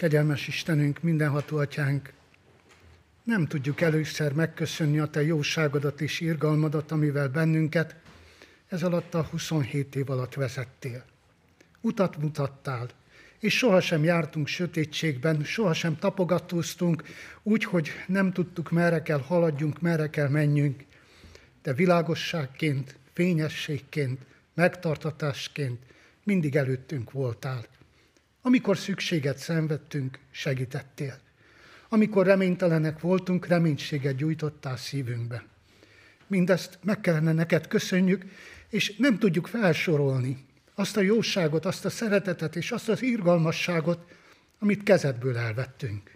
[0.01, 2.13] Kegyelmes Istenünk, mindenható atyánk,
[3.23, 7.95] nem tudjuk először megköszönni a Te jóságodat és irgalmadat, amivel bennünket
[8.67, 11.05] ez alatt a 27 év alatt vezettél.
[11.81, 12.89] Utat mutattál,
[13.39, 17.03] és sohasem jártunk sötétségben, sohasem tapogatóztunk
[17.43, 20.83] úgy, hogy nem tudtuk, merre kell haladjunk, merre kell menjünk,
[21.63, 24.19] de világosságként, fényességként,
[24.53, 25.79] megtartatásként
[26.23, 27.65] mindig előttünk voltál.
[28.41, 31.19] Amikor szükséget szenvedtünk, segítettél.
[31.89, 35.43] Amikor reménytelenek voltunk, reménységet gyújtottál szívünkbe.
[36.27, 38.25] Mindezt meg kellene neked köszönjük,
[38.69, 43.99] és nem tudjuk felsorolni azt a jóságot, azt a szeretetet és azt az irgalmasságot,
[44.59, 46.11] amit kezedből elvettünk.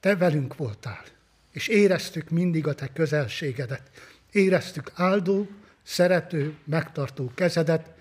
[0.00, 1.04] Te velünk voltál,
[1.52, 3.90] és éreztük mindig a te közelségedet.
[4.32, 5.48] Éreztük áldó,
[5.82, 7.94] szerető, megtartó kezedet,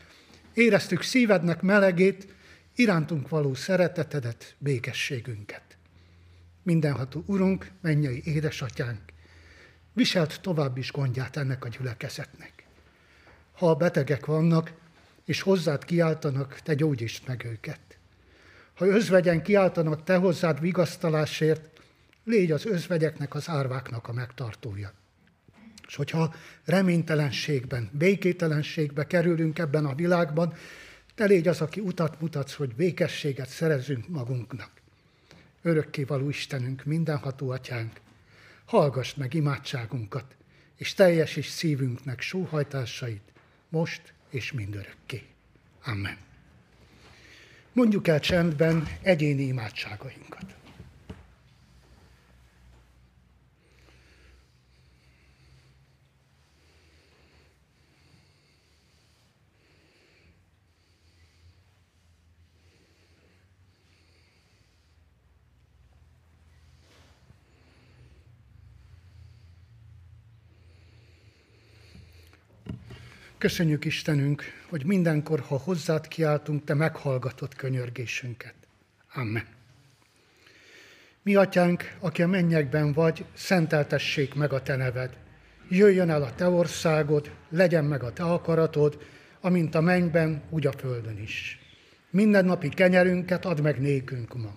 [0.53, 2.34] éreztük szívednek melegét,
[2.75, 5.77] irántunk való szeretetedet, békességünket.
[6.63, 9.01] Mindenható Urunk, mennyei édesatyánk,
[9.93, 12.63] viselt tovább is gondját ennek a gyülekezetnek.
[13.51, 14.73] Ha a betegek vannak,
[15.25, 17.79] és hozzád kiáltanak, te gyógyítsd meg őket.
[18.73, 21.81] Ha özvegyen kiáltanak te hozzád vigasztalásért,
[22.23, 24.93] légy az özvegyeknek, az árváknak a megtartója.
[25.87, 26.33] És hogyha
[26.65, 30.53] reménytelenségben, békételenségbe kerülünk ebben a világban,
[31.15, 34.71] te légy az, aki utat mutatsz, hogy békességet szerezünk magunknak.
[35.61, 37.99] Örökkévaló Istenünk, mindenható atyánk,
[38.65, 40.35] hallgass meg imádságunkat,
[40.75, 43.31] és teljes is szívünknek sóhajtásait,
[43.69, 45.23] most és mindörökké.
[45.85, 46.17] Amen.
[47.73, 50.55] Mondjuk el csendben egyéni imádságainkat.
[73.37, 78.53] Köszönjük Istenünk, hogy mindenkor, ha hozzád kiáltunk, te meghallgatod könyörgésünket.
[79.13, 79.45] Amen.
[81.23, 85.17] Mi atyánk, aki a mennyekben vagy, szenteltessék meg a te neved.
[85.69, 89.05] Jöjjön el a te országod, legyen meg a te akaratod,
[89.41, 91.59] amint a mennyben, úgy a földön is.
[92.09, 94.55] Minden napi kenyerünket add meg nékünk ma,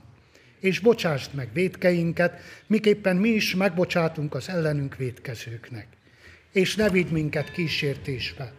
[0.60, 5.86] és bocsásd meg védkeinket, miképpen mi is megbocsátunk az ellenünk védkezőknek.
[6.52, 8.52] És ne vidd minket kísértésbe,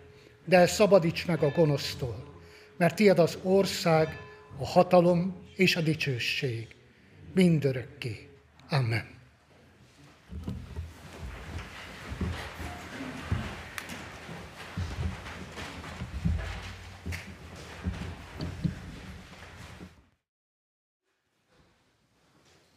[0.46, 2.24] de szabadíts meg a gonosztól,
[2.78, 4.18] mert tiéd az ország,
[4.58, 6.76] a hatalom és a dicsőség
[7.34, 8.30] mindörökké.
[8.70, 9.18] Amen.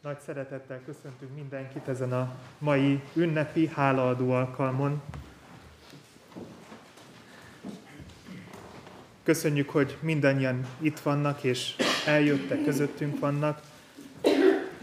[0.01, 5.01] Nagy szeretettel köszöntünk mindenkit ezen a mai ünnepi hálaadó alkalmon.
[9.23, 13.61] Köszönjük, hogy mindannyian itt vannak, és eljöttek, közöttünk vannak.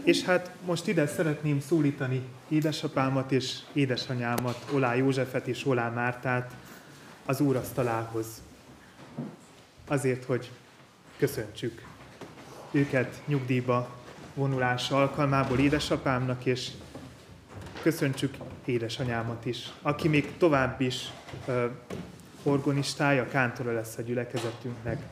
[0.03, 6.51] És hát most ide szeretném szólítani édesapámat és édesanyámat, Olá Józsefet és Olá Mártát
[7.25, 8.25] az úrasztalához.
[9.87, 10.51] Azért, hogy
[11.17, 11.83] köszöntsük
[12.71, 13.89] őket nyugdíjba
[14.33, 16.69] vonulás alkalmából édesapámnak, és
[17.81, 18.33] köszöntsük
[18.65, 21.11] édesanyámat is, aki még tovább is
[22.43, 25.03] orgonistája, kántora lesz a gyülekezetünknek,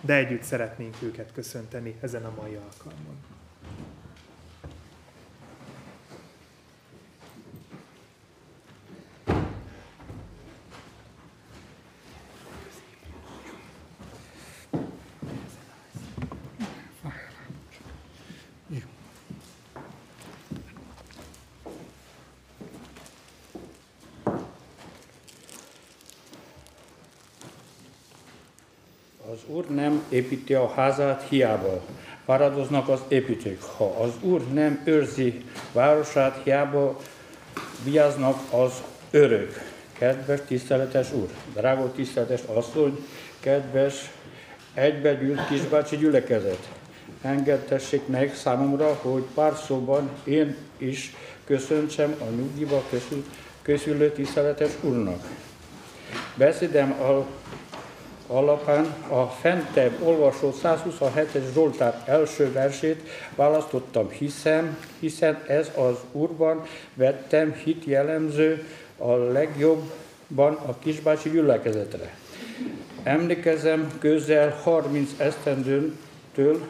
[0.00, 3.16] de együtt szeretnénk őket köszönteni ezen a mai alkalmon.
[29.50, 31.80] Úr nem építi a házát hiába.
[32.24, 33.62] Fáradoznak az építők.
[33.62, 37.00] Ha az Úr nem őrzi városát, hiába
[37.84, 38.72] vigyáznak az
[39.10, 39.62] örök.
[39.92, 43.06] Kedves, tiszteletes Úr, drága tiszteletes asszony,
[43.40, 44.10] kedves,
[44.74, 46.68] egybegyűlt kisbácsi gyülekezet.
[47.22, 51.14] Engedtessék meg számomra, hogy pár szóban én is
[51.44, 52.84] köszöntsem a nyugdíjba
[53.62, 55.24] készülő tiszteletes Úrnak.
[56.34, 57.26] Beszédem a
[58.30, 66.62] alapán a fentebb olvasó 127-es Zsoltár első versét választottam, hiszen, hiszen ez az Úrban
[66.94, 68.66] vettem hit jellemző
[68.98, 72.14] a legjobban a kisbácsi gyülekezetre.
[73.02, 76.60] Emlékezem, közel 30 esztendőtől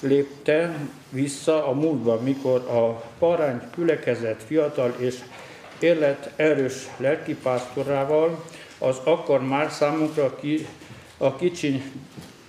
[0.00, 0.74] lépte
[1.10, 5.18] vissza a múltba, mikor a parány gyülekezet fiatal és
[5.78, 8.44] élet erős lelkipásztorával
[8.78, 10.66] az akkor már számunkra ki
[11.22, 11.82] a kicsi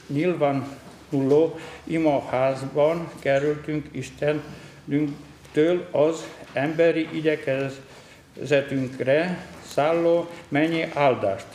[0.08, 11.48] nyilvánuló imaházban kerültünk Istenünktől az emberi igyekezetünkre szálló mennyi áldást.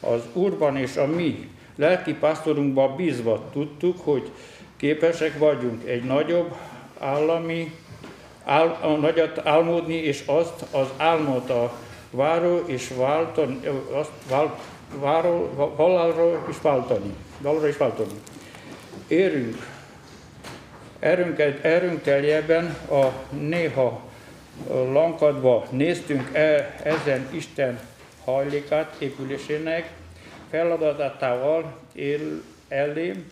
[0.00, 4.30] Az Úrban és a mi lelki pásztorunkban bízva tudtuk, hogy
[4.76, 6.56] képesek vagyunk egy nagyobb
[6.98, 7.74] állami,
[8.44, 11.72] áll, a nagyot álmodni, és azt az álmot a
[12.10, 13.60] váró és váltani,
[13.92, 14.60] azt vált,
[15.00, 17.14] váról, halálról is váltani.
[17.40, 18.20] Dalra is váltani.
[19.08, 19.66] Érünk,
[20.98, 24.00] erőnk, erőnk teljében a néha
[24.68, 27.80] lankadva néztünk el ezen Isten
[28.24, 29.90] hajlékát épülésének
[30.50, 33.24] feladatátával él elé,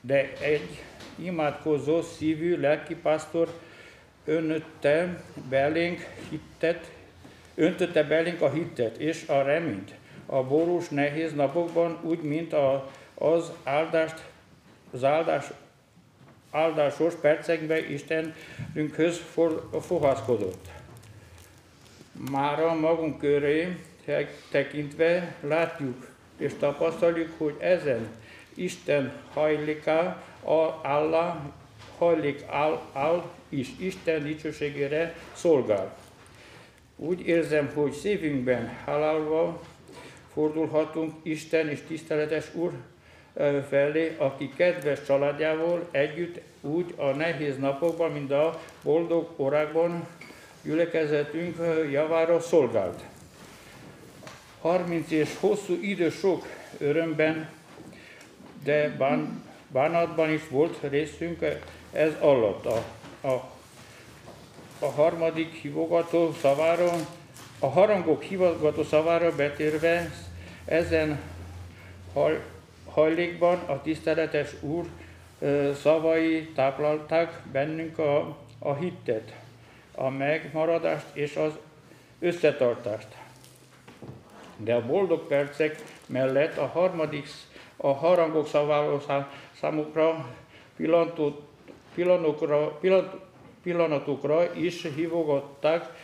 [0.00, 0.82] de egy
[1.16, 3.48] imádkozó szívű lelkipásztor
[4.24, 6.90] önötte belénk hittet,
[7.54, 9.94] öntötte belénk a hittet és a reményt
[10.30, 14.24] a borús, nehéz napokban, úgy, mint a, az áldást,
[14.92, 15.46] az áldás,
[16.50, 19.22] áldásos percekben Istenünkhöz
[19.80, 20.68] fohászkodott.
[22.30, 23.76] Mára magunk köré
[24.50, 28.08] tekintve látjuk és tapasztaljuk, hogy ezen
[28.54, 30.22] Isten hajléká,
[30.82, 31.36] Allah
[31.98, 35.96] hajlik áll, áll is Isten dicsőségére szolgál.
[36.96, 39.60] Úgy érzem, hogy szívünkben hálálva
[40.40, 42.72] fordulhatunk Isten és tiszteletes Úr
[43.68, 50.06] felé, aki kedves családjával együtt úgy a nehéz napokban, mint a boldog órákban
[50.62, 51.56] gyülekezetünk
[51.90, 53.02] javára szolgált.
[54.60, 56.46] 30 és hosszú idő sok
[56.78, 57.48] örömben,
[58.64, 61.44] de bán, bánatban is volt részünk
[61.92, 62.66] ez alatt.
[62.66, 62.84] A,
[63.28, 63.50] a,
[64.78, 66.92] a harmadik hívogató szavára
[67.62, 70.10] a harangok hivatgató szavára betérve
[70.70, 71.20] Ezen
[72.86, 74.84] hajlékban a tiszteletes Úr
[75.74, 79.34] szavai táplálták bennünk a, a hittet,
[79.94, 81.52] a megmaradást és az
[82.18, 83.06] összetartást.
[84.56, 87.28] De a boldog percek mellett a harmadik,
[87.76, 89.02] a harangok szaváló
[89.60, 90.28] számukra
[91.94, 92.78] pillanatokra,
[93.62, 95.96] pillanatokra is hívogattak,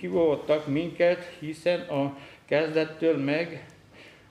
[0.00, 3.66] hívogattak minket, hiszen a kezdettől meg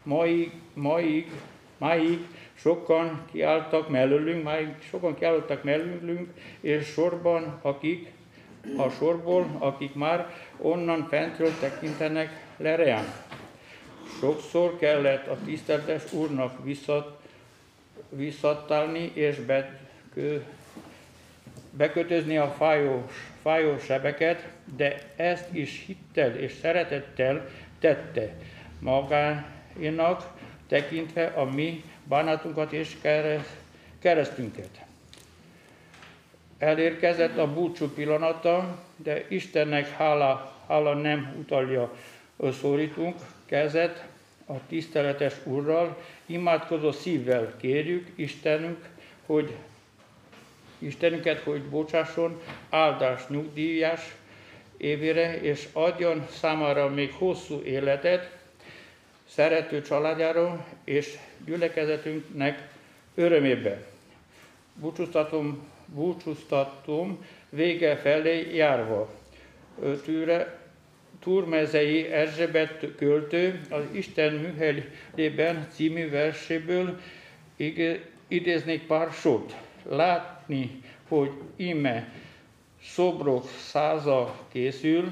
[0.08, 1.32] maig, maig,
[1.78, 8.12] maig sokan kiálltak mellőlünk, máig sokan kiálltak mellőlünk, és sorban, akik
[8.78, 13.08] a sorból, akik már onnan fentről tekintenek le reánk.
[14.20, 17.20] Sokszor kellett a tiszteletes úrnak visszat,
[18.10, 20.38] visszatálni és bekö,
[21.72, 27.50] bekötözni a fájós, fájós sebeket, de ezt is hittel és szeretettel
[27.80, 28.34] tette
[29.78, 30.28] magának,
[30.68, 32.98] tekintve a mi bánatunkat és
[34.00, 34.70] keresztünket.
[36.58, 41.96] Elérkezett a búcsú pillanata, de Istennek hála, hála nem utalja,
[42.60, 43.16] szólítunk
[43.46, 44.06] kezet
[44.46, 48.90] a tiszteletes Úrral, imádkozó szívvel kérjük Istenünk,
[49.26, 49.56] hogy
[50.80, 54.16] Istenünket, hogy bocsásson áldás nyugdíjas
[54.78, 58.37] évére, és adjon számára még hosszú életet,
[59.38, 62.68] szerető családjára és gyülekezetünknek
[63.16, 63.84] örömébe.
[64.74, 69.14] Búcsúztatom, búcsúztatom vége felé járva.
[70.04, 70.60] Tűre,
[71.20, 77.00] Túrmezei Erzsébet költő az Isten műhelében című verséből
[78.28, 79.56] idéznék pár sort.
[79.84, 82.14] Látni, hogy ime
[82.84, 85.12] szobrok száza készül,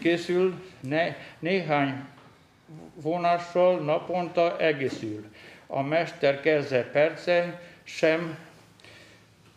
[0.00, 2.14] készül ne, néhány
[2.94, 5.24] vonással naponta egészül.
[5.66, 8.38] A mester keze perce sem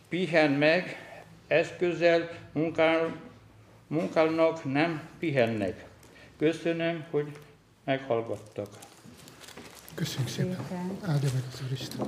[0.09, 0.97] pihen meg,
[1.47, 3.15] eszközzel munkál,
[3.87, 5.85] munkálnak nem pihennek.
[6.37, 7.37] Köszönöm, hogy
[7.83, 8.67] meghallgattak.
[9.93, 10.57] Köszönjük szépen.
[11.01, 12.07] Áldja meg az Úristen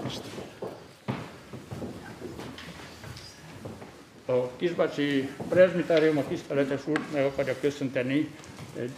[4.25, 8.35] A Kisbácsi prezbitárium a tiszteletes úr meg akarja köszönteni
[8.77, 8.91] egy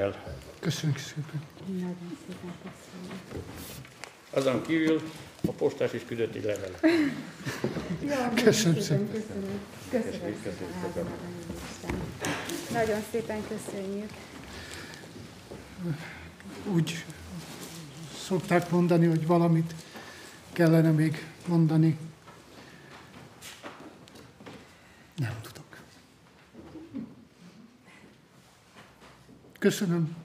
[0.00, 0.14] képpel.
[0.60, 1.42] Köszönjük szépen.
[1.66, 1.96] Nagyon
[2.26, 3.44] szépen köszönjük.
[4.30, 5.00] Azon kívül
[5.48, 6.80] a postás is küldött egy levelet.
[8.44, 9.10] Köszönöm szépen.
[9.12, 9.60] Köszönöm.
[9.90, 11.06] Köszönöm szépen.
[12.72, 14.10] Nagyon szépen köszönjük.
[16.72, 17.04] Úgy
[18.24, 19.74] szokták mondani, hogy valamit
[20.52, 21.98] kellene még mondani.
[25.16, 25.60] Nem tudok.
[29.60, 30.16] Köszönöm,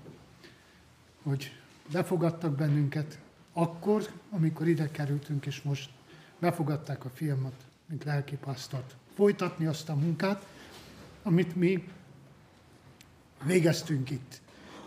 [1.23, 1.51] hogy
[1.91, 3.19] befogadtak bennünket
[3.53, 5.89] akkor, amikor ide kerültünk, és most
[6.39, 7.53] befogadták a fiamat,
[7.86, 8.95] mint lelkipásztort.
[9.15, 10.45] Folytatni azt a munkát,
[11.23, 11.88] amit mi
[13.43, 14.41] végeztünk itt.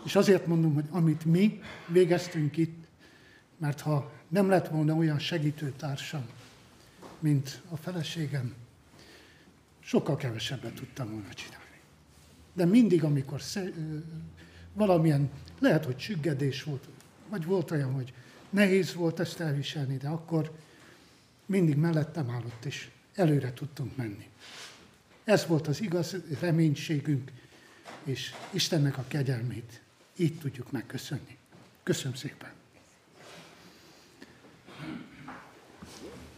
[0.05, 2.87] És azért mondom, hogy amit mi végeztünk itt,
[3.57, 6.25] mert ha nem lett volna olyan segítőtársam,
[7.19, 8.53] mint a feleségem,
[9.79, 11.79] sokkal kevesebbet tudtam volna csinálni.
[12.53, 13.41] De mindig, amikor
[14.79, 16.87] valamilyen, lehet, hogy csüggedés volt,
[17.29, 18.13] vagy volt olyan, hogy
[18.49, 20.51] nehéz volt ezt elviselni, de akkor
[21.45, 24.27] mindig mellettem állott, és előre tudtunk menni.
[25.23, 27.31] Ez volt az igaz reménységünk,
[28.03, 29.81] és Istennek a kegyelmét
[30.15, 31.37] így tudjuk megköszönni.
[31.83, 32.49] Köszönöm szépen!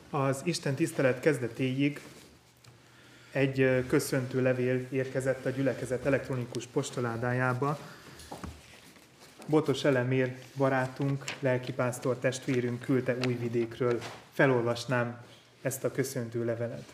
[0.10, 2.02] Az Isten tisztelet kezdetéig
[3.32, 7.80] egy köszöntő levél érkezett a gyülekezet elektronikus postaládájába,
[9.52, 14.00] Botos Elemér barátunk, lelkipásztor testvérünk küldte Újvidékről.
[14.32, 15.22] Felolvasnám
[15.62, 16.94] ezt a köszöntő levelet.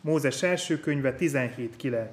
[0.00, 2.06] Mózes első könyve 17.9.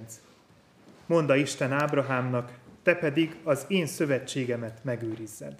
[1.05, 2.51] Monda Isten Ábrahámnak,
[2.83, 5.59] te pedig az én szövetségemet megőrizzed.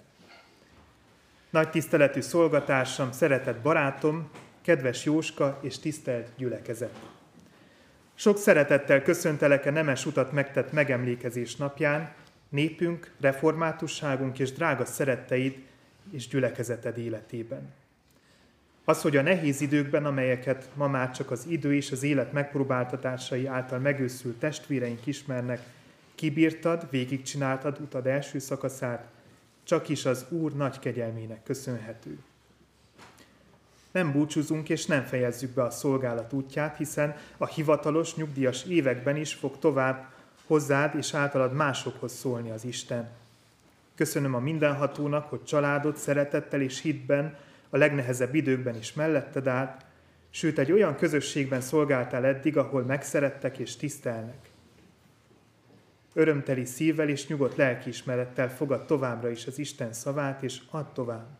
[1.50, 4.30] Nagy tiszteletű szolgatársam, szeretett barátom,
[4.62, 7.15] kedves Jóska és tisztelt gyülekezet.
[8.18, 12.12] Sok szeretettel köszöntelek a nemes utat megtett megemlékezés napján,
[12.48, 15.56] népünk, reformátusságunk és drága szeretteid
[16.10, 17.72] és gyülekezeted életében.
[18.84, 23.46] Az, hogy a nehéz időkben, amelyeket ma már csak az idő és az élet megpróbáltatásai
[23.46, 25.60] által megőszült testvéreink ismernek,
[26.14, 29.06] kibírtad, végigcsináltad utad első szakaszát,
[29.64, 32.18] csak is az Úr nagy kegyelmének köszönhető
[33.96, 39.34] nem búcsúzunk és nem fejezzük be a szolgálat útját, hiszen a hivatalos nyugdíjas években is
[39.34, 40.06] fog tovább
[40.46, 43.08] hozzád és általad másokhoz szólni az Isten.
[43.94, 47.36] Köszönöm a mindenhatónak, hogy családod szeretettel és hitben
[47.70, 49.84] a legnehezebb időkben is melletted állt,
[50.30, 54.50] sőt egy olyan közösségben szolgáltál eddig, ahol megszerettek és tisztelnek.
[56.14, 61.38] Örömteli szívvel és nyugodt lelkiismerettel fogad továbbra is az Isten szavát, és add tovább.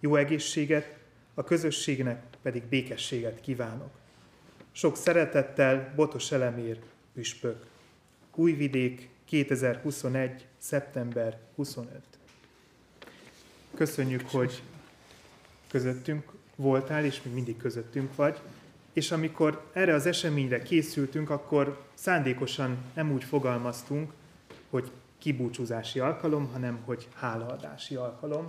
[0.00, 0.95] Jó egészséget,
[1.38, 3.90] a közösségnek pedig békességet kívánok.
[4.72, 6.78] Sok szeretettel, Botos Elemér,
[7.14, 7.66] Püspök.
[8.34, 10.46] Újvidék, 2021.
[10.58, 12.00] szeptember 25.
[13.74, 14.62] Köszönjük, hogy
[15.68, 18.38] közöttünk voltál, és még mindig közöttünk vagy.
[18.92, 24.12] És amikor erre az eseményre készültünk, akkor szándékosan nem úgy fogalmaztunk,
[24.70, 28.46] hogy kibúcsúzási alkalom, hanem hogy hálaadási alkalom,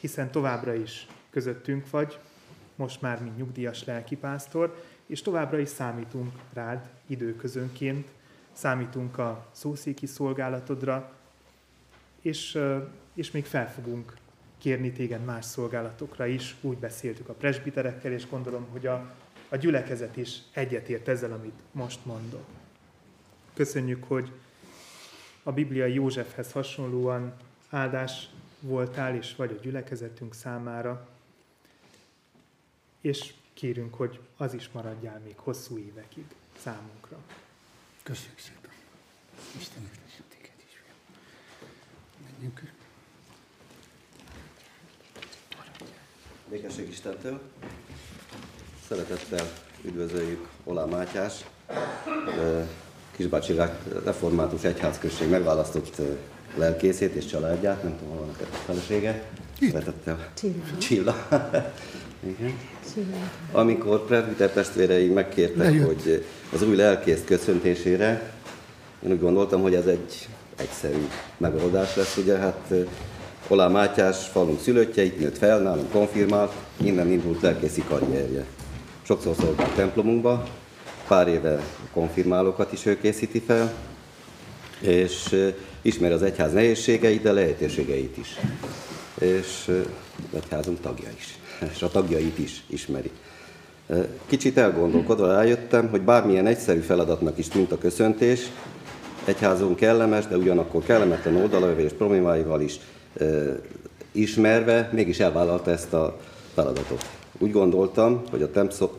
[0.00, 1.06] hiszen továbbra is
[1.38, 2.18] közöttünk vagy,
[2.74, 8.08] most már mint nyugdíjas lelkipásztor, és továbbra is számítunk rád időközönként,
[8.52, 11.12] számítunk a szószéki szolgálatodra,
[12.20, 12.58] és,
[13.14, 14.14] és még fel fogunk
[14.58, 16.56] kérni téged más szolgálatokra is.
[16.60, 19.14] Úgy beszéltük a presbiterekkel, és gondolom, hogy a,
[19.48, 22.44] a gyülekezet is egyetért ezzel, amit most mondok.
[23.54, 24.32] Köszönjük, hogy
[25.42, 27.32] a bibliai Józsefhez hasonlóan
[27.70, 28.28] áldás
[28.60, 31.08] voltál, és vagy a gyülekezetünk számára,
[33.00, 36.24] és kérünk, hogy az is maradjál még hosszú évekig
[36.62, 37.18] számunkra.
[38.02, 38.70] Köszönjük szépen.
[39.58, 40.82] Isten értesen téged is.
[42.30, 42.72] Menjünk.
[46.50, 47.40] Békesség Istentől.
[48.88, 49.52] Szeretettel
[49.84, 51.44] üdvözöljük Olá Mátyás,
[53.16, 53.54] Kisbácsi
[54.04, 56.00] Református Egyházközség megválasztott
[56.56, 59.30] lelkészét és családját, nem tudom, hol van a felesége.
[59.60, 60.32] Szeretettel.
[60.34, 60.78] Csilla.
[60.78, 61.26] Csilla.
[62.26, 62.58] Igen.
[63.52, 65.86] Amikor presbiter testvéreink megkértek, Lejött.
[65.86, 68.32] hogy az új lelkész köszöntésére,
[69.04, 71.06] én úgy gondoltam, hogy ez egy egyszerű
[71.36, 72.72] megoldás lesz, ugye, hát
[73.48, 78.44] Olá Mátyás falunk szülöttje, itt nőtt fel, nálunk konfirmált, innen indult lelkészi karrierje.
[79.02, 80.48] Sokszor szolgált templomunkba,
[81.06, 81.62] pár éve
[81.92, 83.72] konfirmálókat is ő készíti fel,
[84.80, 88.38] és eh, ismeri az egyház nehézségeit, de lehetőségeit is.
[89.18, 89.74] És eh,
[90.34, 91.38] egyházunk tagja is,
[91.72, 93.10] és a tagjait is ismeri.
[94.26, 98.50] Kicsit elgondolkodva rájöttem, hogy bármilyen egyszerű feladatnak is tűnt a köszöntés,
[99.24, 102.80] egyházunk kellemes, de ugyanakkor kellemetlen oldalaival és problémáival is
[103.14, 103.52] ö,
[104.12, 106.18] ismerve, mégis elvállalta ezt a
[106.54, 107.06] feladatot.
[107.38, 108.50] Úgy gondoltam, hogy a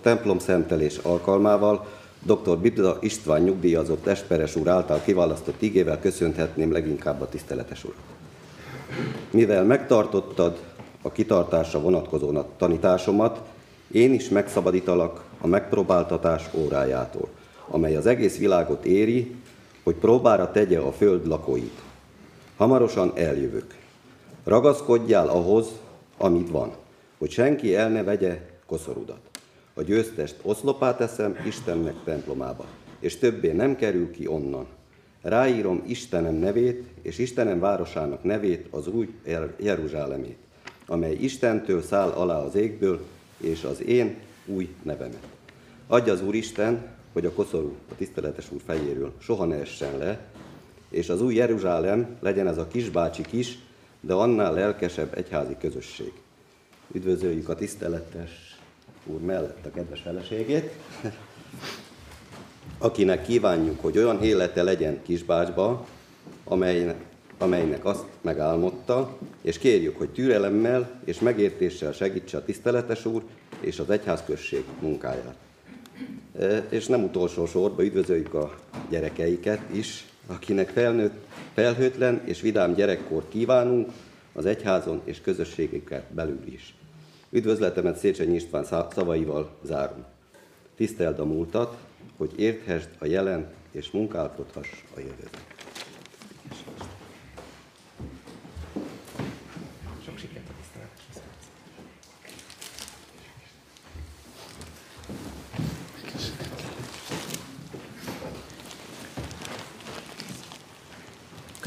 [0.01, 1.87] templom szentelés alkalmával
[2.23, 2.57] dr.
[2.57, 7.97] Bibda István nyugdíjazott Esperes úr által kiválasztott igével köszönhetném leginkább a tiszteletes urat.
[9.31, 10.59] Mivel megtartottad
[11.01, 13.41] a kitartásra vonatkozó na- tanításomat,
[13.91, 17.29] én is megszabadítalak a megpróbáltatás órájától,
[17.67, 19.35] amely az egész világot éri,
[19.83, 21.81] hogy próbára tegye a föld lakóit.
[22.57, 23.75] Hamarosan eljövök.
[24.43, 25.67] Ragaszkodjál ahhoz,
[26.17, 26.71] amit van,
[27.17, 29.19] hogy senki el ne vegye koszorudat.
[29.73, 32.65] A győztest oszlopát teszem Istennek templomába,
[32.99, 34.67] és többé nem kerül ki onnan.
[35.21, 40.37] Ráírom Istenem nevét, és Istenem városának nevét, az új Jer- Jeruzsálemét,
[40.89, 43.05] amely Istentől száll alá az égből,
[43.37, 45.27] és az én új nevemet.
[45.87, 50.19] Adja az Úristen, hogy a koszorú a tiszteletes úr fejéről soha ne essen le,
[50.89, 53.57] és az új Jeruzsálem legyen ez a kisbácsi kis,
[53.99, 56.11] de annál lelkesebb egyházi közösség.
[56.91, 58.57] Üdvözöljük a tiszteletes
[59.05, 60.71] úr mellett a kedves feleségét,
[62.77, 65.87] akinek kívánjuk, hogy olyan élete legyen Kisbácsba,
[66.43, 67.08] amelynek,
[67.39, 73.23] amelynek azt megálmodta, és kérjük, hogy türelemmel és megértéssel segítse a tiszteletes úr
[73.59, 75.35] és az egyházközség munkáját.
[76.39, 78.55] E, És nem utolsó sorban üdvözöljük a
[78.89, 83.89] gyerekeiket is, akinek felnőtt, felhőtlen és vidám gyerekkort kívánunk
[84.33, 86.75] az egyházon és közösségeket belül is.
[87.29, 90.05] Üdvözletemet Széchenyi István szavaival zárom.
[90.75, 91.77] Tiszteld a múltat,
[92.17, 95.37] hogy érthesd a jelen és munkálkodhass a jövőt.
[100.05, 101.23] Sok sikert a tiszteleteshez.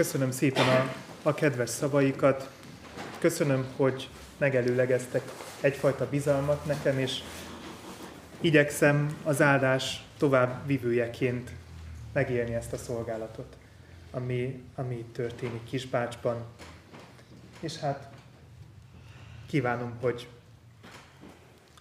[0.03, 2.51] Köszönöm szépen a, a kedves szavaikat.
[3.19, 5.23] Köszönöm, hogy megelőlegeztek
[5.61, 7.23] egyfajta bizalmat nekem, és
[8.41, 11.51] igyekszem az áldás tovább vivőjeként
[12.13, 13.57] megélni ezt a szolgálatot,
[14.11, 16.45] ami, ami történik Kisbácsban.
[17.61, 18.09] És hát
[19.47, 20.29] kívánom, hogy,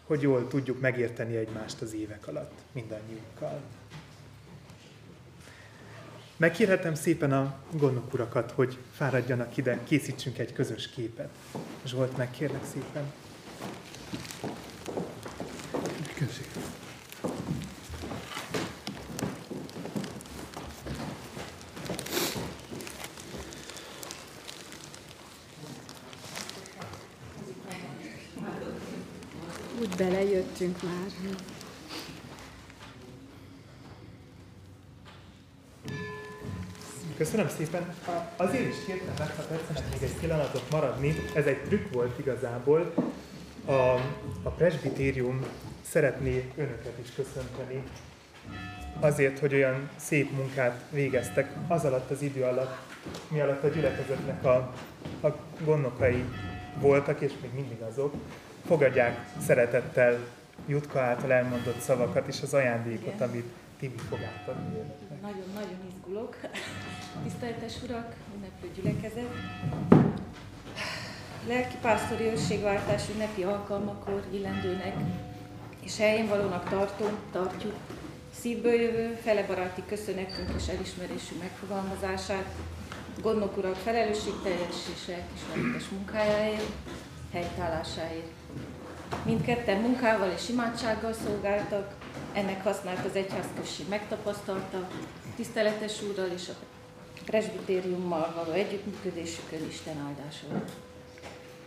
[0.06, 3.62] hogy jól tudjuk megérteni egymást az évek alatt, mindannyiunkkal.
[6.42, 11.30] Megkérhetem szépen a gondok urakat, hogy fáradjanak ide, készítsünk egy közös képet.
[11.86, 13.12] Zsolt, megkérlek szépen.
[16.16, 16.74] Köszönöm.
[29.80, 31.61] Úgy belejöttünk már.
[37.22, 37.94] Köszönöm szépen.
[38.38, 41.16] Azért is kértem meg, ha tetszenek még egy pillanatot maradni.
[41.36, 42.94] Ez egy trükk volt igazából.
[43.66, 43.72] A,
[44.44, 45.46] a presbitérium
[45.82, 47.84] szeretné önöket is köszönteni.
[49.00, 52.78] Azért, hogy olyan szép munkát végeztek az alatt az idő alatt,
[53.28, 54.74] mi alatt a gyülekezetnek a,
[55.28, 56.24] a gondokai
[56.80, 58.14] voltak, és még mindig azok.
[58.66, 60.20] Fogadják szeretettel
[60.68, 63.30] Jutka által elmondott szavakat és az ajándékot, Igen.
[63.30, 64.80] amit Tibi fog átadni.
[65.22, 66.36] Nagyon-nagyon izgulok.
[67.24, 69.30] Tiszteletes urak, ünneplő gyülekezet.
[71.48, 74.96] Lelki pásztori őrségváltás ünnepi alkalmakor illendőnek
[75.80, 77.76] és helyén valónak tartom, tartjuk
[78.40, 82.46] szívből jövő, felebaráti köszönetünk és elismerésünk megfogalmazását,
[83.22, 86.72] gondnok urak felelősségteljes és lelkismeretes munkájáért,
[87.32, 88.32] helytállásáért.
[89.26, 92.01] Mindketten munkával és imádsággal szolgáltak,
[92.34, 94.88] ennek hasznát az egyházközség megtapasztalta,
[95.36, 96.54] tiszteletes úrral és a
[97.26, 100.72] presbitériummal való együttműködésükön Isten áldása volt.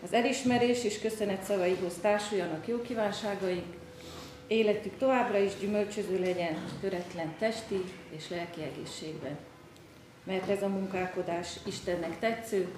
[0.05, 3.75] Az elismerés és köszönet szavaihoz társuljanak jó kívánságaink,
[4.47, 9.39] életük továbbra is gyümölcsöző legyen, töretlen testi és lelki egészségben.
[10.25, 12.69] Mert ez a munkálkodás Istennek tetsző,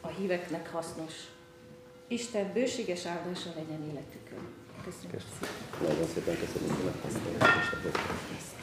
[0.00, 1.12] a híveknek hasznos.
[2.08, 4.65] Isten bőséges áldása legyen életükön.
[4.86, 5.88] Köszönöm szépen.
[5.88, 8.54] Nagyon szépen köszönjük a megtiszteltetést.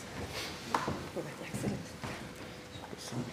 [1.13, 2.11] Fogadják szeretettel.
[2.95, 3.25] Köszönöm.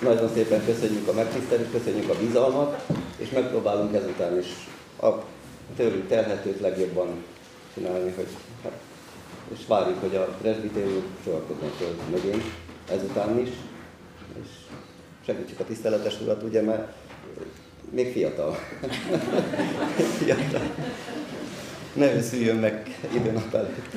[0.00, 2.86] Nagyon szépen köszönjük a megtisztelést, köszönjük a bizalmat,
[3.16, 4.46] és megpróbálunk ezután is
[5.00, 5.08] a
[5.76, 7.24] tőlünk telhetőt legjobban
[7.74, 8.28] csinálni, hogy,
[8.62, 8.80] hát,
[9.52, 12.42] és várjuk, hogy a presbitérium sorakodjon föl mögénk
[12.90, 13.48] ezután is,
[14.42, 14.48] és
[15.24, 16.92] segítsük a tiszteletes urat, ugye, mert
[17.90, 18.58] még fiatal.
[20.18, 20.74] fiatal.
[21.92, 23.96] Ne őszüljön meg időnap előtt.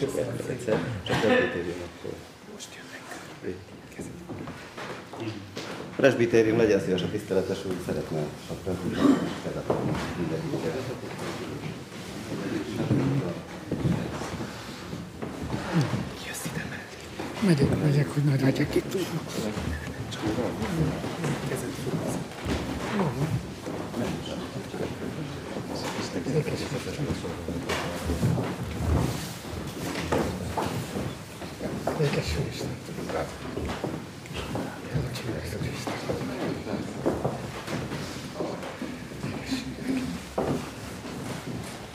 [0.00, 0.10] Csak
[1.06, 2.12] csak presbitérium akkor.
[6.00, 9.18] Presbitérium, legyen szíves a tiszteletes úr, szeretne a presbitérium
[10.18, 10.74] mindenkinek.
[17.46, 18.96] Megyek, megyek, hogy ne legyek itt.
[26.34, 27.08] Békesség Isten.
[31.98, 32.70] Békesség Isten.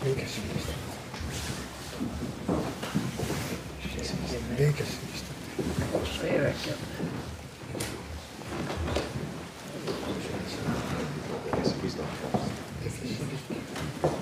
[0.03, 0.85] Békesség Isten.
[4.59, 5.03] Békesség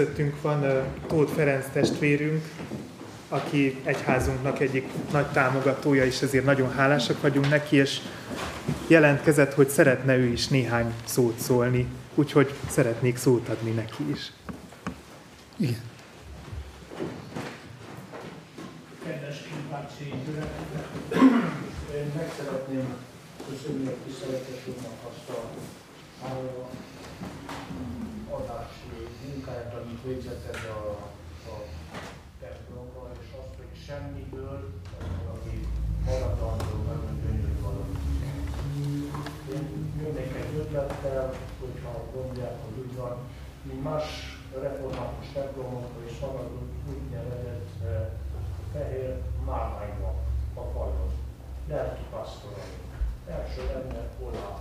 [0.00, 0.64] Közöttünk van
[1.06, 2.44] Tóth Ferenc testvérünk,
[3.28, 8.00] aki egyházunknak egyik nagy támogatója, és ezért nagyon hálásak vagyunk neki, és
[8.86, 14.32] jelentkezett, hogy szeretne ő is néhány szót szólni, úgyhogy szeretnék szót adni neki is.
[15.56, 15.82] Igen.
[19.04, 20.86] kedves Kipácsi gyülekezet.
[21.94, 22.84] Én meg szeretném
[23.50, 25.50] köszönni a tiszteletes úrnak azt a
[28.38, 30.90] adási munkáját, amit végzett ez a,
[31.52, 31.56] a
[32.40, 34.58] templomban, és azt, hogy semmiből
[35.24, 35.56] valami
[36.04, 37.96] maradandó, nagyon gyönyörű valami.
[39.54, 39.64] Én
[40.00, 43.16] jönnék egy ötlettel, hogyha gondolják, hogy úgy van,
[43.62, 44.06] mi más
[44.60, 46.50] református templomokban is van az
[46.88, 48.08] úgynevezett eh,
[48.72, 50.18] fehér márványok
[50.54, 51.10] a falon.
[51.68, 52.74] Lelki pastorai.
[53.28, 54.58] Első lenne Olá.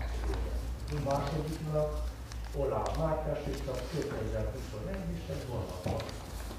[1.06, 2.09] Másodiknak
[2.58, 6.02] Olá Mátyás, és a 2021 is egy vonatban.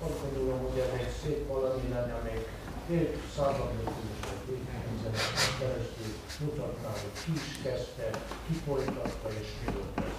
[0.06, 2.48] Azt gondolom, hogy ez egy szép valami lenne, amelyik
[2.88, 6.12] két századot évtizedeken keresztül
[6.44, 8.10] mutatná, hogy ki is kezdte,
[8.46, 10.18] ki folytatta és mi volt ez.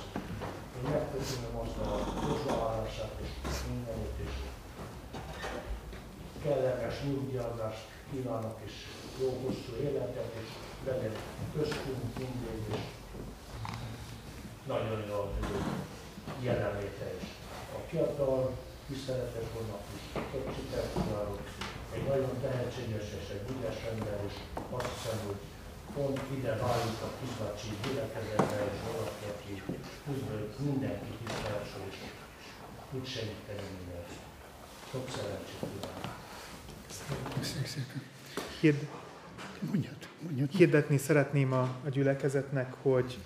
[0.78, 1.89] Én megköszönöm azt a
[2.26, 3.15] hozzáállását
[3.49, 4.36] és mindenütt is.
[6.43, 8.74] Kellemes nyugdíjazást kívánok és
[9.19, 10.49] jó hosszú életet, és
[10.86, 11.15] legyen
[11.55, 12.84] köztünk mindig, és
[14.68, 15.57] nagyon jó az ő
[16.47, 17.28] jelenléte is.
[17.78, 18.57] A fiatal,
[18.88, 21.41] tiszteletes vannak is, több sikert kívánok,
[21.95, 24.36] egy nagyon tehetséges és egy ügyes ember, és
[24.76, 25.41] azt hiszem, hogy
[25.95, 29.53] pont ide válik a kisbácsi gyülekezetbe, és valaki, aki
[30.05, 30.22] hogy
[30.68, 31.97] mindenki tisztelés, és
[32.91, 34.09] tud segíteni mindent.
[34.91, 36.20] Sok szerencsét kívánok!
[37.39, 38.01] Köszönjük szépen.
[38.59, 38.88] Hird,
[39.59, 40.49] Mondjad, mondjad.
[40.51, 43.20] hirdetni szeretném a, a gyülekezetnek, hogy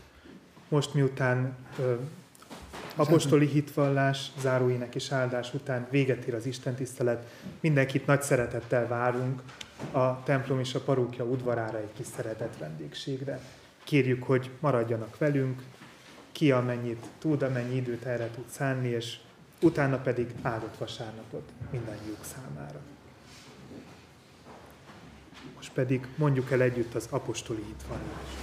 [0.67, 1.55] most miután
[2.95, 9.41] apostoli hitvallás, záróének és áldás után véget ér az Isten tisztelet, mindenkit nagy szeretettel várunk
[9.91, 13.39] a templom és a parókja udvarára egy kis szeretett vendégségre.
[13.83, 15.61] Kérjük, hogy maradjanak velünk,
[16.31, 19.17] ki amennyit tud, amennyi időt erre tud szánni, és
[19.61, 22.79] utána pedig áldott vasárnapot mindannyiuk számára.
[25.55, 28.35] Most pedig mondjuk el együtt az apostoli hitvallást.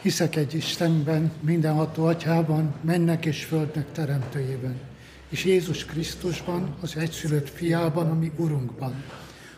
[0.00, 4.80] Hiszek egy Istenben, mindenható atyában, mennek és földnek teremtőjében,
[5.28, 9.04] és Jézus Krisztusban, az egyszülött fiában, ami Urunkban,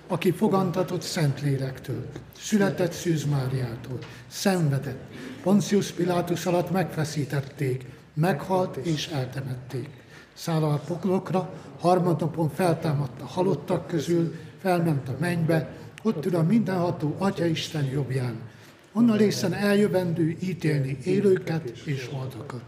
[0.06, 2.06] aki fogantatott Szentlélektől,
[2.38, 5.02] született Szűz Máriától, szenvedett,
[5.42, 7.84] Poncius Pilátus alatt megfeszítették,
[8.14, 9.88] meghalt és eltemették.
[10.34, 15.70] Száll a poklokra, harmadnapon feltámadt a halottak közül, felment a mennybe,
[16.06, 18.34] ott ül a mindenható Atya Isten jobbján,
[18.92, 22.62] onnan részen eljövendő ítélni élőket és holtakat.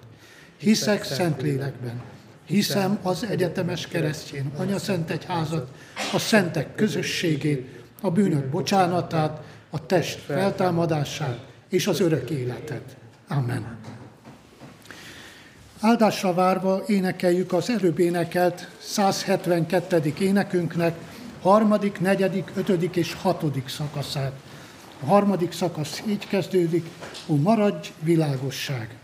[0.56, 2.00] Hiszek Szentlélekben,
[2.44, 5.68] hiszem az egyetemes keresztjén Anyaszent Egyházat,
[6.12, 7.66] a szentek közösségét,
[8.00, 12.96] a bűnök bocsánatát, a test feltámadását és az örök életet.
[13.28, 13.78] Amen.
[15.80, 20.12] Áldásra várva énekeljük az előbb énekelt 172.
[20.18, 20.94] énekünknek
[21.42, 24.32] harmadik, negyedik, ötödik és hatodik szakaszát.
[25.02, 26.86] A harmadik szakasz így kezdődik,
[27.26, 28.97] ó maradj világosság.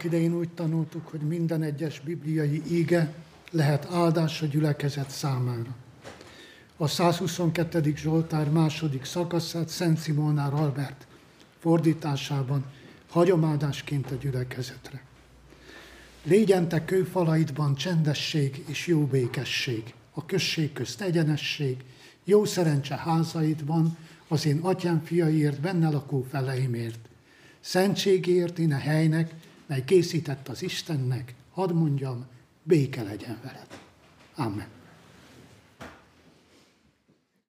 [0.00, 3.14] Annak idején úgy tanultuk, hogy minden egyes bibliai íge
[3.50, 5.76] lehet áldás a gyülekezet számára.
[6.76, 7.92] A 122.
[7.96, 11.06] Zsoltár második szakaszát Szent Simonár Albert
[11.58, 12.64] fordításában
[13.08, 15.02] hagyomáldásként a gyülekezetre.
[16.22, 21.76] Légyen te kőfalaidban csendesség és jó békesség, a község közt egyenesség,
[22.24, 23.96] jó szerencse házaidban,
[24.28, 27.08] az én atyám fiaiért, benne lakó feleimért.
[27.60, 29.34] Szentségért én a helynek,
[29.70, 32.26] mely készített az Istennek, hadd mondjam,
[32.62, 33.66] béke legyen veled.
[34.34, 34.79] Amen.